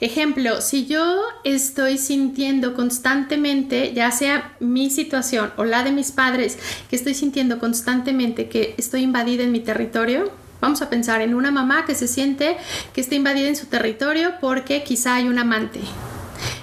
Ejemplo, 0.00 0.60
si 0.60 0.86
yo 0.86 1.22
estoy 1.44 1.98
sintiendo 1.98 2.74
constantemente, 2.74 3.92
ya 3.94 4.10
sea 4.10 4.56
mi 4.58 4.90
situación 4.90 5.52
o 5.56 5.64
la 5.64 5.84
de 5.84 5.92
mis 5.92 6.10
padres, 6.10 6.58
que 6.90 6.96
estoy 6.96 7.14
sintiendo 7.14 7.60
constantemente 7.60 8.48
que 8.48 8.74
estoy 8.78 9.02
invadida 9.02 9.44
en 9.44 9.52
mi 9.52 9.60
territorio, 9.60 10.32
Vamos 10.60 10.82
a 10.82 10.90
pensar 10.90 11.20
en 11.20 11.34
una 11.34 11.50
mamá 11.50 11.84
que 11.84 11.94
se 11.94 12.08
siente 12.08 12.56
que 12.92 13.00
está 13.00 13.14
invadida 13.14 13.48
en 13.48 13.56
su 13.56 13.66
territorio 13.66 14.34
porque 14.40 14.82
quizá 14.82 15.16
hay 15.16 15.28
un 15.28 15.38
amante. 15.38 15.80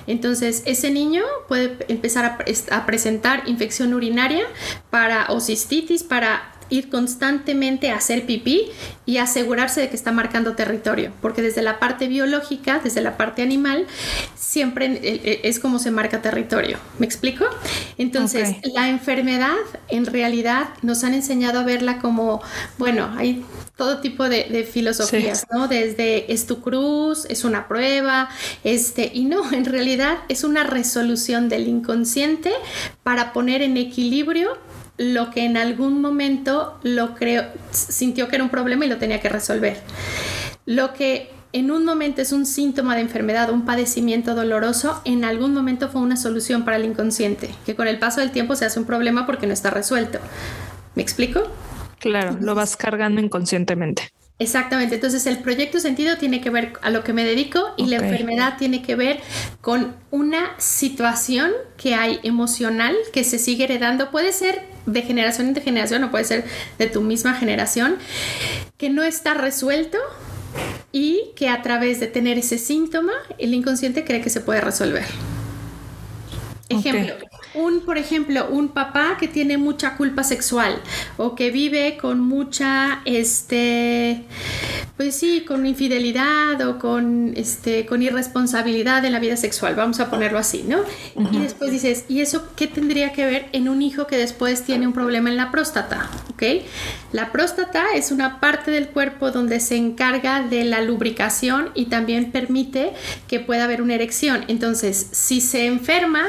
Entonces, 0.05 0.63
ese 0.65 0.91
niño 0.91 1.23
puede 1.47 1.77
empezar 1.87 2.25
a, 2.25 2.75
a 2.75 2.85
presentar 2.85 3.43
infección 3.47 3.93
urinaria 3.93 4.45
para 4.89 5.27
o 5.29 5.39
cistitis 5.39 6.03
para 6.03 6.52
ir 6.73 6.89
constantemente 6.89 7.91
a 7.91 7.97
hacer 7.97 8.25
pipí 8.25 8.71
y 9.05 9.17
asegurarse 9.17 9.79
de 9.79 9.89
que 9.89 9.95
está 9.95 10.11
marcando 10.11 10.55
territorio, 10.55 11.11
porque 11.21 11.43
desde 11.43 11.61
la 11.61 11.77
parte 11.77 12.07
biológica, 12.07 12.79
desde 12.83 13.01
la 13.01 13.15
parte 13.15 13.43
animal, 13.43 13.85
siempre 14.35 14.87
eh, 14.87 14.99
eh, 15.03 15.41
es 15.43 15.59
como 15.59 15.77
se 15.77 15.91
marca 15.91 16.21
territorio. 16.21 16.79
¿Me 16.97 17.05
explico? 17.05 17.45
Entonces, 17.99 18.55
la 18.73 18.89
enfermedad 18.89 19.55
en 19.87 20.07
realidad 20.07 20.69
nos 20.81 21.03
han 21.03 21.13
enseñado 21.13 21.59
a 21.59 21.63
verla 21.63 21.99
como, 21.99 22.41
bueno, 22.79 23.13
hay 23.17 23.45
todo 23.75 23.99
tipo 23.99 24.27
de, 24.27 24.67
filosofías, 24.71 25.45
¿no? 25.51 25.67
Desde 25.67 26.31
es 26.33 26.47
tu 26.47 26.61
cruz, 26.61 27.25
es 27.29 27.43
una 27.43 27.67
prueba, 27.67 28.29
este, 28.63 29.11
y 29.13 29.25
no, 29.25 29.51
en 29.53 29.65
realidad 29.65 30.19
es 30.27 30.43
una 30.43 30.63
resolución 30.63 31.49
del 31.49 31.67
inconsciente 31.67 32.51
para 33.03 33.31
poner 33.31 33.61
en 33.61 33.77
equilibrio 33.77 34.57
lo 34.97 35.31
que 35.31 35.45
en 35.45 35.57
algún 35.57 36.01
momento 36.01 36.79
lo 36.83 37.15
creo, 37.15 37.45
sintió 37.71 38.27
que 38.27 38.35
era 38.35 38.43
un 38.43 38.49
problema 38.49 38.85
y 38.85 38.89
lo 38.89 38.97
tenía 38.97 39.19
que 39.19 39.29
resolver. 39.29 39.81
Lo 40.65 40.93
que 40.93 41.31
en 41.51 41.71
un 41.71 41.85
momento 41.85 42.21
es 42.21 42.31
un 42.31 42.45
síntoma 42.45 42.95
de 42.95 43.01
enfermedad, 43.01 43.51
un 43.51 43.65
padecimiento 43.65 44.33
doloroso, 44.33 45.01
en 45.05 45.23
algún 45.23 45.53
momento 45.53 45.89
fue 45.89 46.01
una 46.01 46.17
solución 46.17 46.65
para 46.65 46.77
el 46.77 46.85
inconsciente, 46.85 47.49
que 47.65 47.75
con 47.75 47.87
el 47.87 47.99
paso 47.99 48.21
del 48.21 48.31
tiempo 48.31 48.55
se 48.55 48.65
hace 48.65 48.79
un 48.79 48.85
problema 48.85 49.25
porque 49.25 49.45
no 49.45 49.53
está 49.53 49.69
resuelto. 49.69 50.19
¿Me 50.95 51.03
explico? 51.03 51.43
Claro, 51.99 52.37
lo 52.41 52.55
vas 52.55 52.75
cargando 52.75 53.21
inconscientemente. 53.21 54.11
Exactamente, 54.39 54.95
entonces 54.95 55.25
el 55.27 55.39
proyecto 55.39 55.79
sentido 55.79 56.17
tiene 56.17 56.41
que 56.41 56.49
ver 56.49 56.73
a 56.81 56.89
lo 56.89 57.03
que 57.03 57.13
me 57.13 57.23
dedico 57.23 57.73
y 57.77 57.85
la 57.85 57.97
enfermedad 57.97 58.57
tiene 58.57 58.81
que 58.81 58.95
ver 58.95 59.21
con 59.61 59.95
una 60.09 60.55
situación 60.57 61.51
que 61.77 61.93
hay 61.93 62.19
emocional 62.23 62.95
que 63.13 63.23
se 63.23 63.37
sigue 63.37 63.65
heredando, 63.65 64.09
puede 64.09 64.31
ser 64.33 64.72
de 64.85 65.01
generación 65.01 65.47
en 65.47 65.55
generación 65.55 66.03
o 66.03 66.11
puede 66.11 66.25
ser 66.25 66.45
de 66.77 66.87
tu 66.87 67.01
misma 67.01 67.35
generación, 67.35 67.97
que 68.77 68.89
no 68.89 69.03
está 69.03 69.33
resuelto 69.33 69.97
y 70.91 71.31
que 71.35 71.49
a 71.49 71.61
través 71.61 71.99
de 71.99 72.07
tener 72.07 72.37
ese 72.37 72.57
síntoma 72.57 73.13
el 73.37 73.53
inconsciente 73.53 74.03
cree 74.03 74.21
que 74.21 74.29
se 74.29 74.41
puede 74.41 74.61
resolver. 74.61 75.05
Ejemplo, 76.69 77.15
un, 77.53 77.81
por 77.81 77.97
ejemplo, 77.97 78.47
un 78.49 78.69
papá 78.69 79.17
que 79.19 79.27
tiene 79.27 79.57
mucha 79.57 79.95
culpa 79.95 80.23
sexual 80.23 80.81
o 81.17 81.35
que 81.35 81.51
vive 81.51 81.97
con 81.97 82.19
mucha, 82.19 83.01
este, 83.05 84.23
pues 84.97 85.15
sí, 85.15 85.43
con 85.47 85.65
infidelidad 85.65 86.61
o 86.67 86.79
con, 86.79 87.33
este, 87.35 87.85
con 87.85 88.01
irresponsabilidad 88.01 89.05
en 89.05 89.11
la 89.11 89.19
vida 89.19 89.37
sexual, 89.37 89.75
vamos 89.75 89.99
a 89.99 90.09
ponerlo 90.09 90.39
así, 90.39 90.65
¿no? 90.67 90.79
Y 91.31 91.39
después 91.39 91.71
dices, 91.71 92.05
¿y 92.07 92.21
eso 92.21 92.47
qué 92.55 92.67
tendría 92.67 93.11
que 93.13 93.25
ver 93.25 93.49
en 93.51 93.69
un 93.69 93.81
hijo 93.81 94.07
que 94.07 94.17
después 94.17 94.63
tiene 94.63 94.87
un 94.87 94.93
problema 94.93 95.29
en 95.29 95.37
la 95.37 95.51
próstata? 95.51 96.09
¿Ok? 96.33 96.43
La 97.11 97.31
próstata 97.31 97.85
es 97.95 98.11
una 98.11 98.39
parte 98.39 98.71
del 98.71 98.87
cuerpo 98.87 99.31
donde 99.31 99.59
se 99.59 99.75
encarga 99.75 100.41
de 100.41 100.63
la 100.63 100.81
lubricación 100.81 101.69
y 101.75 101.85
también 101.85 102.31
permite 102.31 102.93
que 103.27 103.39
pueda 103.39 103.65
haber 103.65 103.81
una 103.81 103.95
erección. 103.95 104.45
Entonces, 104.47 105.07
si 105.11 105.41
se 105.41 105.67
enferma, 105.67 106.25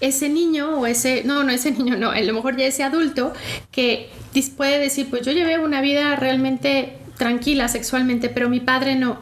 ese 0.00 0.28
niño 0.28 0.78
o 0.78 0.86
ese, 0.86 1.24
no, 1.24 1.42
no 1.44 1.50
ese 1.50 1.70
niño, 1.78 1.96
no, 1.96 2.10
a 2.10 2.20
lo 2.20 2.32
mejor 2.32 2.56
ya 2.56 2.66
ese 2.66 2.82
adulto 2.82 3.32
que 3.70 4.10
puede 4.56 4.78
decir, 4.78 5.08
pues 5.10 5.22
yo 5.26 5.32
llevé 5.32 5.58
una 5.58 5.80
vida 5.80 6.14
realmente 6.16 6.98
tranquila 7.16 7.66
sexualmente, 7.66 8.28
pero 8.28 8.48
mi 8.48 8.60
padre 8.60 8.94
no. 8.94 9.18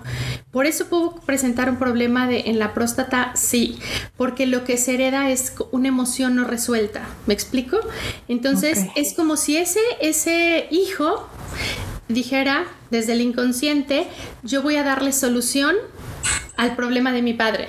Por 0.50 0.66
eso 0.66 0.86
puedo 0.88 1.16
presentar 1.16 1.70
un 1.70 1.78
problema 1.78 2.28
de, 2.28 2.44
en 2.46 2.58
la 2.58 2.74
próstata, 2.74 3.32
sí, 3.34 3.78
porque 4.16 4.46
lo 4.46 4.64
que 4.64 4.76
se 4.76 4.94
hereda 4.94 5.30
es 5.30 5.54
una 5.72 5.88
emoción 5.88 6.36
no 6.36 6.44
resuelta. 6.44 7.02
¿Me 7.26 7.34
explico? 7.34 7.78
Entonces 8.28 8.86
es 8.94 9.14
como 9.14 9.36
si 9.36 9.56
ese, 9.56 9.80
ese 10.00 10.66
hijo 10.70 11.26
dijera 12.08 12.66
desde 12.90 13.12
el 13.12 13.22
inconsciente, 13.22 14.06
yo 14.42 14.62
voy 14.62 14.76
a 14.76 14.84
darle 14.84 15.12
solución 15.12 15.74
al 16.56 16.76
problema 16.76 17.12
de 17.12 17.22
mi 17.22 17.32
padre 17.32 17.68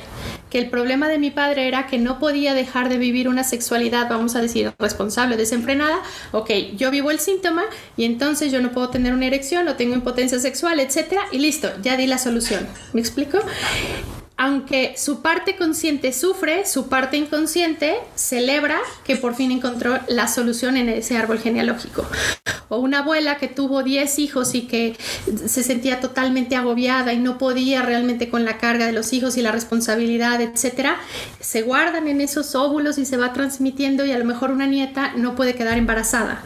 el 0.57 0.69
problema 0.69 1.07
de 1.07 1.19
mi 1.19 1.31
padre 1.31 1.67
era 1.67 1.87
que 1.87 1.97
no 1.97 2.19
podía 2.19 2.53
dejar 2.53 2.89
de 2.89 2.97
vivir 2.97 3.27
una 3.27 3.43
sexualidad, 3.43 4.09
vamos 4.09 4.35
a 4.35 4.41
decir, 4.41 4.73
responsable, 4.79 5.37
desenfrenada. 5.37 5.99
Ok, 6.31 6.51
yo 6.75 6.91
vivo 6.91 7.11
el 7.11 7.19
síntoma 7.19 7.63
y 7.95 8.05
entonces 8.05 8.51
yo 8.51 8.61
no 8.61 8.71
puedo 8.71 8.89
tener 8.89 9.13
una 9.13 9.25
erección 9.25 9.67
o 9.67 9.75
tengo 9.75 9.95
impotencia 9.95 10.39
sexual, 10.39 10.79
etcétera, 10.79 11.21
y 11.31 11.39
listo, 11.39 11.69
ya 11.81 11.97
di 11.97 12.07
la 12.07 12.17
solución. 12.17 12.67
¿Me 12.93 13.01
explico? 13.01 13.39
aunque 14.37 14.93
su 14.97 15.23
parte 15.23 15.55
consciente 15.55 16.13
sufre, 16.13 16.65
su 16.65 16.87
parte 16.87 17.17
inconsciente 17.17 17.97
celebra 18.13 18.79
que 19.03 19.15
por 19.15 19.35
fin 19.35 19.51
encontró 19.51 19.99
la 20.07 20.27
solución 20.27 20.77
en 20.77 20.89
ese 20.89 21.17
árbol 21.17 21.39
genealógico. 21.39 22.05
O 22.69 22.77
una 22.77 22.99
abuela 22.99 23.37
que 23.37 23.47
tuvo 23.47 23.83
10 23.83 24.19
hijos 24.19 24.55
y 24.55 24.61
que 24.61 24.95
se 25.45 25.63
sentía 25.63 25.99
totalmente 25.99 26.55
agobiada 26.55 27.13
y 27.13 27.19
no 27.19 27.37
podía 27.37 27.81
realmente 27.81 28.29
con 28.29 28.45
la 28.45 28.57
carga 28.57 28.85
de 28.85 28.91
los 28.91 29.13
hijos 29.13 29.37
y 29.37 29.41
la 29.41 29.51
responsabilidad, 29.51 30.41
etcétera, 30.41 30.97
se 31.39 31.61
guardan 31.61 32.07
en 32.07 32.21
esos 32.21 32.55
óvulos 32.55 32.97
y 32.97 33.05
se 33.05 33.17
va 33.17 33.33
transmitiendo 33.33 34.05
y 34.05 34.11
a 34.11 34.19
lo 34.19 34.25
mejor 34.25 34.51
una 34.51 34.67
nieta 34.67 35.13
no 35.15 35.35
puede 35.35 35.55
quedar 35.55 35.77
embarazada. 35.77 36.41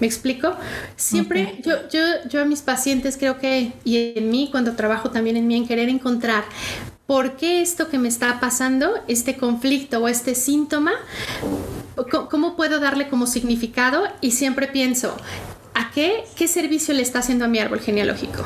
¿Me 0.00 0.06
explico? 0.06 0.56
Siempre 0.96 1.60
yo, 1.62 1.88
yo, 1.90 2.00
yo 2.28 2.40
a 2.40 2.46
mis 2.46 2.62
pacientes 2.62 3.18
creo 3.18 3.38
que, 3.38 3.72
y 3.84 4.14
en 4.16 4.30
mí 4.30 4.48
cuando 4.50 4.74
trabajo 4.74 5.10
también 5.10 5.36
en 5.36 5.46
mí, 5.46 5.56
en 5.56 5.66
querer 5.66 5.90
encontrar 5.90 6.44
por 7.10 7.32
qué 7.32 7.60
esto 7.60 7.88
que 7.88 7.98
me 7.98 8.06
está 8.06 8.38
pasando, 8.38 8.94
este 9.08 9.36
conflicto 9.36 9.98
o 9.98 10.06
este 10.06 10.36
síntoma, 10.36 10.92
cómo 12.30 12.54
puedo 12.54 12.78
darle 12.78 13.08
como 13.08 13.26
significado 13.26 14.04
y 14.20 14.30
siempre 14.30 14.68
pienso, 14.68 15.16
¿a 15.74 15.90
qué, 15.90 16.22
qué 16.36 16.46
servicio 16.46 16.94
le 16.94 17.02
está 17.02 17.18
haciendo 17.18 17.46
a 17.46 17.48
mi 17.48 17.58
árbol 17.58 17.80
genealógico? 17.80 18.44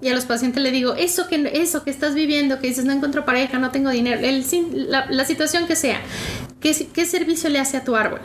Y 0.00 0.08
a 0.08 0.14
los 0.14 0.24
pacientes 0.24 0.62
le 0.62 0.70
digo, 0.70 0.94
eso 0.94 1.28
que, 1.28 1.50
eso 1.52 1.84
que 1.84 1.90
estás 1.90 2.14
viviendo, 2.14 2.58
que 2.58 2.68
dices, 2.68 2.86
no 2.86 2.94
encuentro 2.94 3.26
pareja, 3.26 3.58
no 3.58 3.70
tengo 3.70 3.90
dinero, 3.90 4.18
la, 4.22 5.24
situación 5.26 5.66
que 5.66 5.76
sea, 5.76 6.00
¿qué, 6.58 6.88
¿qué 6.94 7.04
servicio 7.04 7.50
le 7.50 7.58
hace 7.58 7.76
a 7.76 7.84
tu 7.84 7.96
árbol? 7.96 8.22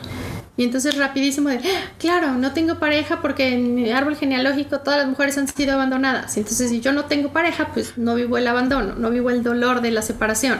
Y 0.56 0.64
entonces 0.64 0.96
rapidísimo 0.96 1.50
de, 1.50 1.60
claro, 1.98 2.32
no 2.32 2.52
tengo 2.52 2.78
pareja 2.78 3.20
porque 3.20 3.48
en 3.54 3.74
mi 3.74 3.90
árbol 3.90 4.16
genealógico 4.16 4.80
todas 4.80 4.98
las 5.00 5.08
mujeres 5.08 5.36
han 5.36 5.48
sido 5.48 5.74
abandonadas. 5.74 6.36
Entonces 6.36 6.70
si 6.70 6.80
yo 6.80 6.92
no 6.92 7.04
tengo 7.04 7.30
pareja, 7.30 7.68
pues 7.74 7.98
no 7.98 8.14
vivo 8.14 8.38
el 8.38 8.46
abandono, 8.46 8.94
no 8.94 9.10
vivo 9.10 9.30
el 9.30 9.42
dolor 9.42 9.82
de 9.82 9.90
la 9.90 10.02
separación. 10.02 10.58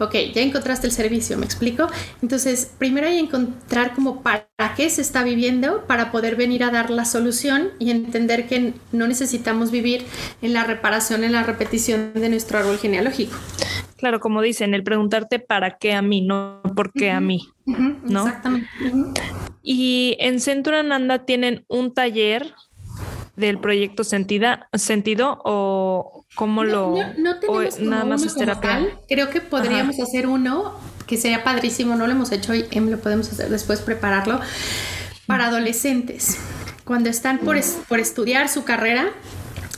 Ok, 0.00 0.14
ya 0.34 0.40
encontraste 0.40 0.86
el 0.86 0.92
servicio, 0.92 1.36
¿me 1.36 1.44
explico? 1.44 1.86
Entonces, 2.22 2.72
primero 2.78 3.06
hay 3.06 3.14
que 3.14 3.20
encontrar 3.20 3.94
como 3.94 4.22
para 4.22 4.48
qué 4.74 4.88
se 4.88 5.02
está 5.02 5.22
viviendo 5.22 5.84
para 5.86 6.10
poder 6.10 6.34
venir 6.34 6.64
a 6.64 6.70
dar 6.70 6.88
la 6.88 7.04
solución 7.04 7.72
y 7.78 7.90
entender 7.90 8.46
que 8.48 8.72
no 8.90 9.06
necesitamos 9.06 9.70
vivir 9.70 10.06
en 10.40 10.54
la 10.54 10.64
reparación, 10.64 11.24
en 11.24 11.32
la 11.32 11.42
repetición 11.42 12.14
de 12.14 12.30
nuestro 12.30 12.58
árbol 12.58 12.78
genealógico. 12.78 13.36
Claro, 13.98 14.18
como 14.18 14.40
dicen, 14.40 14.72
el 14.72 14.82
preguntarte 14.82 15.38
para 15.38 15.76
qué 15.76 15.92
a 15.92 16.00
mí, 16.00 16.22
no 16.22 16.62
por 16.74 16.90
qué 16.92 17.10
a 17.10 17.20
mí, 17.20 17.48
¿no? 17.66 18.26
Exactamente. 18.26 18.70
Y 19.62 20.16
en 20.18 20.40
Centro 20.40 20.76
Ananda 20.76 21.26
tienen 21.26 21.64
un 21.68 21.92
taller 21.92 22.54
del 23.36 23.58
proyecto 23.58 24.04
Sentida, 24.04 24.68
Sentido 24.72 25.40
o 25.44 26.21
cómo 26.34 26.64
lo 26.64 26.96
no, 27.18 27.38
tenemos 27.38 27.78
nada 27.78 28.04
más 28.04 28.22
es 28.22 28.34
terapia. 28.34 28.88
Creo 29.08 29.30
que 29.30 29.40
podríamos 29.40 30.00
hacer 30.00 30.26
uno 30.26 30.74
que 31.06 31.16
sería 31.16 31.44
padrísimo, 31.44 31.94
no 31.96 32.06
lo 32.06 32.12
hemos 32.12 32.32
hecho 32.32 32.54
y 32.54 32.66
em, 32.70 32.90
lo 32.90 32.98
podemos 32.98 33.30
hacer 33.30 33.48
después 33.48 33.80
prepararlo 33.80 34.40
para 35.26 35.46
adolescentes. 35.46 36.38
Cuando 36.84 37.10
están 37.10 37.38
por, 37.38 37.56
por 37.88 38.00
estudiar 38.00 38.48
su 38.48 38.64
carrera 38.64 39.12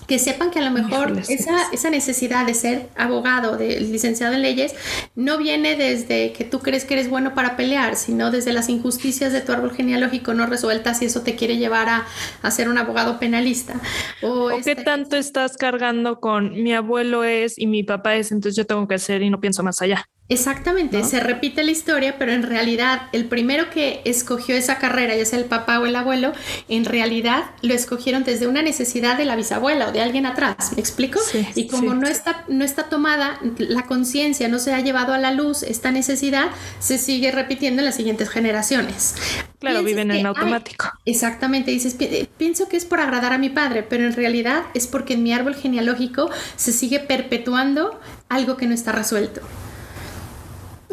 que 0.07 0.19
sepan 0.19 0.51
que 0.51 0.59
a 0.59 0.63
lo 0.63 0.71
mejor 0.71 1.19
esa, 1.29 1.71
esa, 1.73 1.91
necesidad 1.91 2.47
de 2.47 2.55
ser 2.55 2.89
abogado, 2.97 3.57
de 3.57 3.81
licenciado 3.81 4.35
en 4.35 4.43
leyes, 4.43 4.75
no 5.15 5.39
viene 5.39 5.77
desde 5.77 6.33
que 6.33 6.45
tú 6.45 6.61
crees 6.61 6.85
que 6.85 6.95
eres 6.95 7.09
bueno 7.09 7.35
para 7.35 7.57
pelear, 7.57 7.97
sino 7.97 8.31
desde 8.31 8.53
las 8.53 8.69
injusticias 8.69 9.33
de 9.33 9.41
tu 9.41 9.53
árbol 9.53 9.73
genealógico 9.73 10.35
no 10.35 10.47
resueltas 10.47 11.01
y 11.03 11.07
eso 11.07 11.23
te 11.23 11.37
quiere 11.37 11.57
llevar 11.57 11.89
a, 11.89 12.07
a 12.43 12.51
ser 12.51 12.69
un 12.69 12.79
abogado 12.79 13.19
penalista. 13.19 13.81
O, 14.23 14.49
qué 14.49 14.73
este 14.73 14.77
tanto 14.77 15.17
estás 15.17 15.57
cargando 15.57 16.21
con 16.21 16.53
mi 16.63 16.75
abuelo 16.75 17.25
es 17.25 17.59
y 17.59 17.67
mi 17.67 17.83
papá 17.83 18.17
es, 18.17 18.33
entonces 18.33 18.57
yo 18.57 18.67
tengo 18.67 18.87
que 18.87 18.95
hacer 18.97 19.23
y 19.23 19.31
no 19.31 19.41
pienso 19.41 19.63
más 19.63 19.81
allá. 19.81 20.09
Exactamente, 20.31 21.05
se 21.05 21.21
repite 21.21 21.63
la 21.63 21.71
historia, 21.71 22.17
pero 22.19 22.33
en 22.33 22.45
realidad 22.45 23.09
el 23.13 23.27
primero 23.27 23.69
que 23.69 24.01
escogió 24.07 24.57
esa 24.57 24.79
carrera, 24.79 25.15
ya 25.15 25.27
sea 25.27 25.39
el 25.39 25.45
papá 25.45 25.79
o 25.79 25.85
el 25.85 25.95
abuelo, 25.95 26.33
en 26.71 26.87
realidad 26.87 27.45
lo 27.61 27.75
escogieron 27.75 28.25
desde 28.25 28.47
una 28.47 28.63
necesidad 28.63 29.19
de 29.19 29.27
la 29.27 29.37
bisabuela 29.37 29.89
o 29.89 29.93
de 29.93 30.01
alguien 30.01 30.25
atrás, 30.25 30.73
¿me 30.75 30.81
explico? 30.81 31.21
y 31.55 31.67
como 31.67 31.95
no, 31.95 32.09
está, 32.09 32.45
no 32.49 32.65
está 32.65 32.85
tomada 32.85 33.39
la 33.59 33.83
conciencia, 33.83 34.49
no 34.49 34.59
se 34.59 34.73
ha 34.73 34.81
llevado 34.81 35.13
a 35.13 35.19
la 35.19 35.31
luz 35.31 35.63
esta 35.63 35.91
necesidad, 35.91 36.47
se 36.79 36.97
sigue 36.97 37.31
repitiendo 37.31 37.83
en 37.83 37.87
las 37.87 37.97
siguientes 37.97 38.31
generaciones. 38.31 39.15
Claro, 39.59 39.83
viven 39.83 40.11
en 40.11 40.25
automático. 40.25 40.91
exactamente, 41.05 41.71
dices, 41.71 41.97
pienso 42.39 42.67
que 42.69 42.79
es 42.79 42.87
por 42.87 43.01
agradar 43.01 43.35
a 43.35 43.39
mi 43.39 43.51
padre, 43.51 43.83
pero 43.83 44.07
en 44.07 44.15
realidad 44.15 44.63
es 44.73 44.87
porque 44.87 45.15
en 45.15 45.23
mi 45.23 45.35
árbol 45.35 45.55
genealógico 45.55 46.31
se 46.57 46.73
sigue 46.73 47.01
perpetuando 47.01 48.01
algo 48.31 48.57
que 48.57 48.67
no 48.67 48.75
está 48.75 48.93
resuelto. 48.93 49.43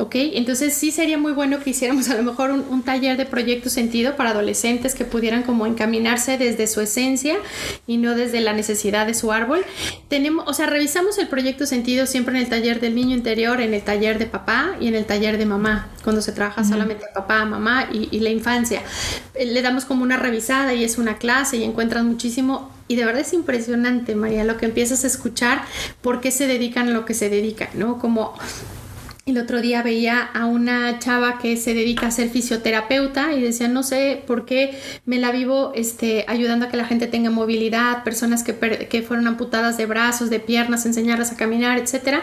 ¿Ok? 0.01 0.15
Entonces 0.15 0.74
sí 0.74 0.91
sería 0.91 1.17
muy 1.17 1.31
bueno 1.31 1.60
que 1.60 1.70
hiciéramos 1.70 2.10
a 2.10 2.15
lo 2.15 2.24
mejor 2.24 2.51
un, 2.51 2.81
taller 2.81 3.15
de 3.15 3.25
proyecto 3.25 3.70
sentido 3.70 4.15
para 4.15 4.31
adolescentes 4.31 4.96
que 4.96 5.05
pudieran 5.05 5.43
como 5.43 5.67
encaminarse 5.67 6.39
desde 6.39 6.65
su 6.65 6.81
esencia 6.81 7.36
y 7.86 7.98
no 7.98 8.15
desde 8.15 8.41
la 8.41 8.53
necesidad 8.53 9.05
de 9.05 9.13
su 9.13 9.31
árbol. 9.31 9.63
Tenemos, 10.08 10.46
o 10.48 10.53
sea, 10.53 10.65
revisamos 10.65 11.20
el 11.20 11.27
proyecto 11.27 11.67
sentido 11.67 12.08
siempre 12.08 12.36
en 12.36 12.43
el 12.43 12.50
taller 12.50 12.79
del 12.79 12.96
niño 12.96 13.15
interior, 13.15 13.62
en 13.62 13.75
el 13.75 13.84
taller 13.84 14.17
de 14.17 14.25
papá 14.25 14.75
y 14.79 14.88
en 14.88 14.96
el 14.96 15.05
taller 15.05 15.38
de 15.38 15.46
mamá, 15.46 15.89
cuando 16.03 16.24
se 16.24 16.31
trabaja 16.31 16.63
solamente 16.63 17.05
papá, 17.13 17.46
mamá 17.46 17.88
y, 17.93 18.10
y 18.12 18.20
la 18.22 18.29
infancia. 18.29 18.81
Eh, 19.36 19.46
le 19.46 19.62
damos 19.62 19.86
como 19.86 20.01
una 20.01 20.17
revisada 20.17 20.74
y 20.74 20.84
es 20.84 20.98
una 20.98 21.17
clase 21.17 21.58
y 21.58 21.63
encuentran 21.63 22.08
muchísimo 22.08 22.72
y 22.88 22.96
de 22.96 23.05
verdad 23.05 23.22
es 23.22 23.34
impresionante, 23.34 24.15
María, 24.15 24.43
lo 24.43 24.58
que 24.58 24.65
empiezas 24.65 25.03
a 25.03 25.08
escuchar, 25.08 25.63
por 26.01 26.20
qué 26.20 26.31
se 26.31 26.48
dedican 26.48 26.89
a 26.89 26.91
lo 26.91 27.05
que 27.05 27.13
se 27.13 27.29
dedican, 27.29 27.70
¿no? 27.75 28.00
Como 28.00 28.34
el 29.27 29.37
otro 29.37 29.61
día 29.61 29.83
veía 29.83 30.19
a 30.21 30.45
una 30.45 30.97
chava 30.97 31.37
que 31.37 31.55
se 31.55 31.75
dedica 31.75 32.07
a 32.07 32.11
ser 32.11 32.29
fisioterapeuta 32.29 33.33
y 33.33 33.41
decía, 33.41 33.67
no 33.67 33.83
sé 33.83 34.23
por 34.25 34.45
qué 34.45 34.79
me 35.05 35.19
la 35.19 35.31
vivo 35.31 35.71
este, 35.75 36.25
ayudando 36.27 36.65
a 36.65 36.69
que 36.69 36.77
la 36.77 36.85
gente 36.85 37.05
tenga 37.05 37.29
movilidad, 37.29 38.03
personas 38.03 38.43
que, 38.43 38.57
que 38.57 39.01
fueron 39.03 39.27
amputadas 39.27 39.77
de 39.77 39.85
brazos, 39.85 40.31
de 40.31 40.39
piernas, 40.39 40.87
enseñarlas 40.87 41.31
a 41.31 41.37
caminar, 41.37 41.77
etc. 41.77 42.19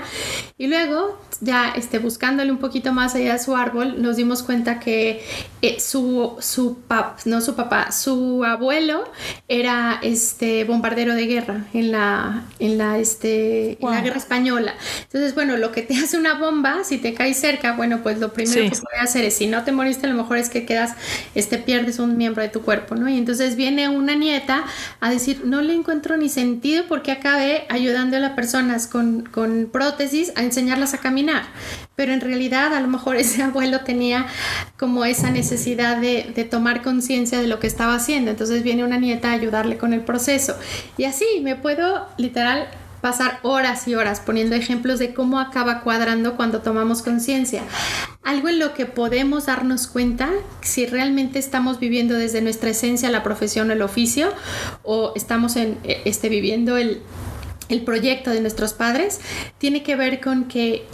Y 0.56 0.66
luego, 0.66 1.20
ya 1.40 1.70
este, 1.76 2.00
buscándole 2.00 2.50
un 2.50 2.58
poquito 2.58 2.92
más 2.92 3.14
allá 3.14 3.34
de 3.34 3.38
su 3.38 3.54
árbol, 3.54 4.02
nos 4.02 4.16
dimos 4.16 4.42
cuenta 4.42 4.80
que 4.80 5.22
eh, 5.62 5.78
su, 5.78 6.36
su 6.40 6.78
no 7.26 7.40
su 7.40 7.54
papá, 7.54 7.92
su 7.92 8.44
abuelo 8.44 9.04
era 9.46 10.00
este, 10.02 10.64
bombardero 10.64 11.14
de 11.14 11.26
guerra 11.26 11.66
en 11.72 11.92
la, 11.92 12.44
en 12.58 12.76
la, 12.76 12.98
este, 12.98 13.78
en 13.80 13.90
la 13.90 14.00
guerra 14.00 14.18
española. 14.18 14.74
Entonces, 15.02 15.34
bueno, 15.34 15.56
lo 15.56 15.70
que 15.70 15.82
te 15.82 15.96
hace 16.02 16.16
una 16.16 16.34
bomba, 16.34 16.82
si 16.88 16.98
te 16.98 17.14
caes 17.14 17.38
cerca, 17.38 17.72
bueno, 17.72 18.00
pues 18.02 18.18
lo 18.18 18.32
primero 18.32 18.62
que 18.70 18.76
puede 18.76 18.98
hacer 19.00 19.24
es, 19.24 19.34
si 19.34 19.46
no 19.46 19.64
te 19.64 19.72
moriste, 19.72 20.06
a 20.06 20.10
lo 20.10 20.16
mejor 20.16 20.38
es 20.38 20.48
que 20.48 20.64
quedas, 20.64 20.94
este, 21.34 21.58
pierdes 21.58 21.98
un 21.98 22.16
miembro 22.16 22.42
de 22.42 22.48
tu 22.48 22.62
cuerpo, 22.62 22.94
¿no? 22.94 23.08
Y 23.08 23.16
entonces 23.16 23.56
viene 23.56 23.88
una 23.88 24.14
nieta 24.14 24.64
a 25.00 25.10
decir, 25.10 25.42
no 25.44 25.60
le 25.60 25.74
encuentro 25.74 26.16
ni 26.16 26.28
sentido 26.28 26.84
porque 26.88 27.12
acabé 27.12 27.66
ayudando 27.68 28.16
a 28.16 28.20
las 28.20 28.32
personas 28.32 28.86
con, 28.86 29.22
con 29.26 29.68
prótesis 29.70 30.32
a 30.36 30.42
enseñarlas 30.42 30.94
a 30.94 30.98
caminar. 30.98 31.44
Pero 31.94 32.12
en 32.12 32.20
realidad 32.20 32.74
a 32.74 32.80
lo 32.80 32.88
mejor 32.88 33.16
ese 33.18 33.42
abuelo 33.42 33.80
tenía 33.80 34.26
como 34.78 35.04
esa 35.04 35.30
necesidad 35.30 35.98
de, 35.98 36.32
de 36.34 36.44
tomar 36.44 36.82
conciencia 36.82 37.40
de 37.40 37.46
lo 37.46 37.60
que 37.60 37.66
estaba 37.66 37.94
haciendo. 37.94 38.30
Entonces 38.30 38.62
viene 38.62 38.84
una 38.84 38.98
nieta 38.98 39.30
a 39.30 39.34
ayudarle 39.34 39.78
con 39.78 39.92
el 39.92 40.00
proceso. 40.00 40.56
Y 40.96 41.04
así 41.04 41.26
me 41.42 41.56
puedo 41.56 42.06
literal 42.16 42.68
pasar 43.00 43.40
horas 43.42 43.86
y 43.88 43.94
horas 43.94 44.20
poniendo 44.20 44.56
ejemplos 44.56 44.98
de 44.98 45.14
cómo 45.14 45.38
acaba 45.40 45.82
cuadrando 45.82 46.36
cuando 46.36 46.60
tomamos 46.60 47.02
conciencia. 47.02 47.62
Algo 48.22 48.48
en 48.48 48.58
lo 48.58 48.74
que 48.74 48.86
podemos 48.86 49.46
darnos 49.46 49.86
cuenta 49.86 50.30
si 50.60 50.86
realmente 50.86 51.38
estamos 51.38 51.78
viviendo 51.78 52.14
desde 52.14 52.40
nuestra 52.40 52.70
esencia 52.70 53.10
la 53.10 53.22
profesión 53.22 53.70
o 53.70 53.72
el 53.72 53.82
oficio 53.82 54.32
o 54.82 55.12
estamos 55.16 55.56
en, 55.56 55.78
e, 55.84 56.02
este, 56.04 56.28
viviendo 56.28 56.76
el, 56.76 57.02
el 57.68 57.82
proyecto 57.82 58.30
de 58.30 58.40
nuestros 58.40 58.72
padres, 58.72 59.20
tiene 59.58 59.82
que 59.82 59.96
ver 59.96 60.20
con 60.20 60.44
que 60.44 60.86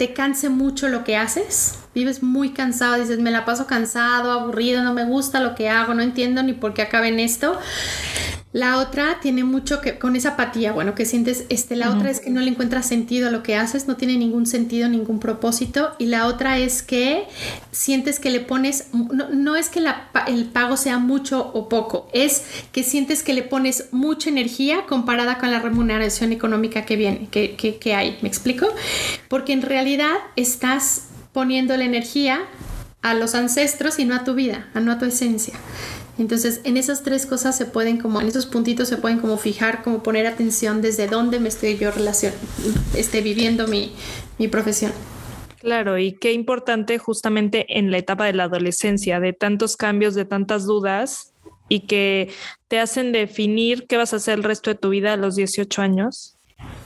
te 0.00 0.14
canse 0.14 0.48
mucho 0.48 0.88
lo 0.88 1.04
que 1.04 1.18
haces, 1.18 1.74
vives 1.94 2.22
muy 2.22 2.54
cansado, 2.54 2.94
dices, 2.94 3.18
me 3.18 3.30
la 3.30 3.44
paso 3.44 3.66
cansado, 3.66 4.32
aburrido, 4.32 4.82
no 4.82 4.94
me 4.94 5.04
gusta 5.04 5.40
lo 5.40 5.54
que 5.54 5.68
hago, 5.68 5.92
no 5.92 6.02
entiendo 6.02 6.42
ni 6.42 6.54
por 6.54 6.72
qué 6.72 6.80
acaba 6.80 7.06
en 7.06 7.20
esto. 7.20 7.58
La 8.52 8.78
otra 8.78 9.20
tiene 9.20 9.44
mucho 9.44 9.80
que 9.80 9.96
con 10.00 10.16
esa 10.16 10.30
apatía, 10.30 10.72
bueno, 10.72 10.96
que 10.96 11.06
sientes, 11.06 11.44
este, 11.50 11.76
la 11.76 11.90
otra 11.90 12.10
es 12.10 12.18
que 12.18 12.30
no 12.30 12.40
le 12.40 12.50
encuentras 12.50 12.84
sentido 12.84 13.28
a 13.28 13.30
lo 13.30 13.44
que 13.44 13.54
haces, 13.54 13.86
no 13.86 13.96
tiene 13.96 14.16
ningún 14.16 14.44
sentido, 14.44 14.88
ningún 14.88 15.20
propósito. 15.20 15.92
Y 15.98 16.06
la 16.06 16.26
otra 16.26 16.58
es 16.58 16.82
que 16.82 17.28
sientes 17.70 18.18
que 18.18 18.30
le 18.30 18.40
pones, 18.40 18.88
no, 18.92 19.54
es 19.54 19.68
que 19.68 19.80
el 20.26 20.44
pago 20.46 20.76
sea 20.76 20.98
mucho 20.98 21.52
o 21.54 21.68
poco, 21.68 22.08
es 22.12 22.42
que 22.72 22.82
sientes 22.82 23.22
que 23.22 23.34
le 23.34 23.44
pones 23.44 23.86
mucha 23.92 24.30
energía 24.30 24.84
comparada 24.86 25.38
con 25.38 25.52
la 25.52 25.60
remuneración 25.60 26.32
económica 26.32 26.84
que 26.84 26.96
viene, 26.96 27.28
que, 27.30 27.54
que, 27.54 27.76
que 27.76 27.94
hay. 27.94 28.18
¿Me 28.20 28.28
explico? 28.28 28.66
Porque 29.28 29.52
en 29.52 29.62
realidad 29.62 30.14
estás 30.34 31.04
poniendo 31.32 31.76
la 31.76 31.84
energía 31.84 32.40
a 33.00 33.14
los 33.14 33.36
ancestros 33.36 34.00
y 34.00 34.06
no 34.06 34.16
a 34.16 34.24
tu 34.24 34.34
vida, 34.34 34.68
a 34.74 34.80
no 34.80 34.90
a 34.90 34.98
tu 34.98 35.04
esencia. 35.04 35.54
Entonces, 36.20 36.60
en 36.64 36.76
esas 36.76 37.02
tres 37.02 37.24
cosas 37.24 37.56
se 37.56 37.64
pueden 37.64 37.96
como, 37.96 38.20
en 38.20 38.28
esos 38.28 38.44
puntitos 38.44 38.88
se 38.88 38.98
pueden 38.98 39.20
como 39.20 39.38
fijar, 39.38 39.82
como 39.82 40.02
poner 40.02 40.26
atención 40.26 40.82
desde 40.82 41.06
dónde 41.06 41.40
me 41.40 41.48
estoy 41.48 41.78
yo 41.78 41.90
relación, 41.90 42.34
esté 42.94 43.22
viviendo 43.22 43.66
mi, 43.66 43.92
mi 44.38 44.46
profesión. 44.46 44.92
Claro, 45.60 45.96
y 45.98 46.12
qué 46.12 46.32
importante 46.32 46.98
justamente 46.98 47.78
en 47.78 47.90
la 47.90 47.96
etapa 47.96 48.26
de 48.26 48.34
la 48.34 48.44
adolescencia, 48.44 49.18
de 49.18 49.32
tantos 49.32 49.78
cambios, 49.78 50.14
de 50.14 50.26
tantas 50.26 50.66
dudas 50.66 51.32
y 51.70 51.80
que 51.86 52.30
te 52.68 52.78
hacen 52.78 53.12
definir 53.12 53.86
qué 53.86 53.96
vas 53.96 54.12
a 54.12 54.16
hacer 54.16 54.38
el 54.38 54.44
resto 54.44 54.68
de 54.68 54.76
tu 54.76 54.90
vida 54.90 55.14
a 55.14 55.16
los 55.16 55.36
18 55.36 55.80
años. 55.80 56.36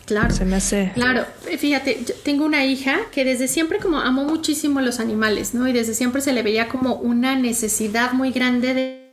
Claro. 0.07 0.33
Se 0.33 0.45
me 0.45 0.57
hace. 0.57 0.93
Claro, 0.95 1.25
fíjate, 1.59 2.05
yo 2.07 2.15
tengo 2.23 2.45
una 2.45 2.65
hija 2.67 3.01
que 3.11 3.25
desde 3.25 3.49
siempre 3.49 3.79
como 3.79 3.99
amó 3.99 4.25
muchísimo 4.25 4.81
los 4.81 5.01
animales, 5.01 5.55
¿no? 5.55 5.67
Y 5.67 5.73
desde 5.73 5.95
siempre 5.95 6.21
se 6.21 6.33
le 6.33 6.43
veía 6.43 6.69
como 6.69 6.95
una 6.95 7.35
necesidad 7.35 8.13
muy 8.13 8.31
grande 8.31 8.75
de 8.75 9.04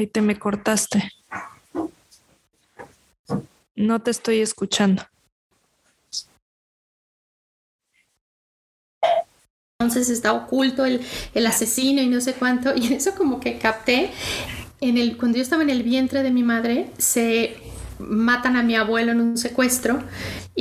Ahí 0.00 0.06
te 0.06 0.22
me 0.22 0.38
cortaste. 0.38 1.12
No 3.76 4.00
te 4.00 4.10
estoy 4.10 4.40
escuchando. 4.40 5.02
Entonces 9.78 10.08
está 10.08 10.32
oculto 10.32 10.86
el, 10.86 11.02
el, 11.34 11.46
asesino 11.46 12.00
y 12.00 12.06
no 12.06 12.22
sé 12.22 12.32
cuánto. 12.32 12.74
Y 12.76 12.94
eso 12.94 13.14
como 13.14 13.40
que 13.40 13.58
capté. 13.58 14.10
En 14.80 14.96
el, 14.96 15.18
cuando 15.18 15.36
yo 15.36 15.42
estaba 15.42 15.62
en 15.62 15.68
el 15.68 15.82
vientre 15.82 16.22
de 16.22 16.30
mi 16.30 16.44
madre, 16.44 16.90
se 16.96 17.58
matan 17.98 18.56
a 18.56 18.62
mi 18.62 18.76
abuelo 18.76 19.12
en 19.12 19.20
un 19.20 19.36
secuestro 19.36 20.02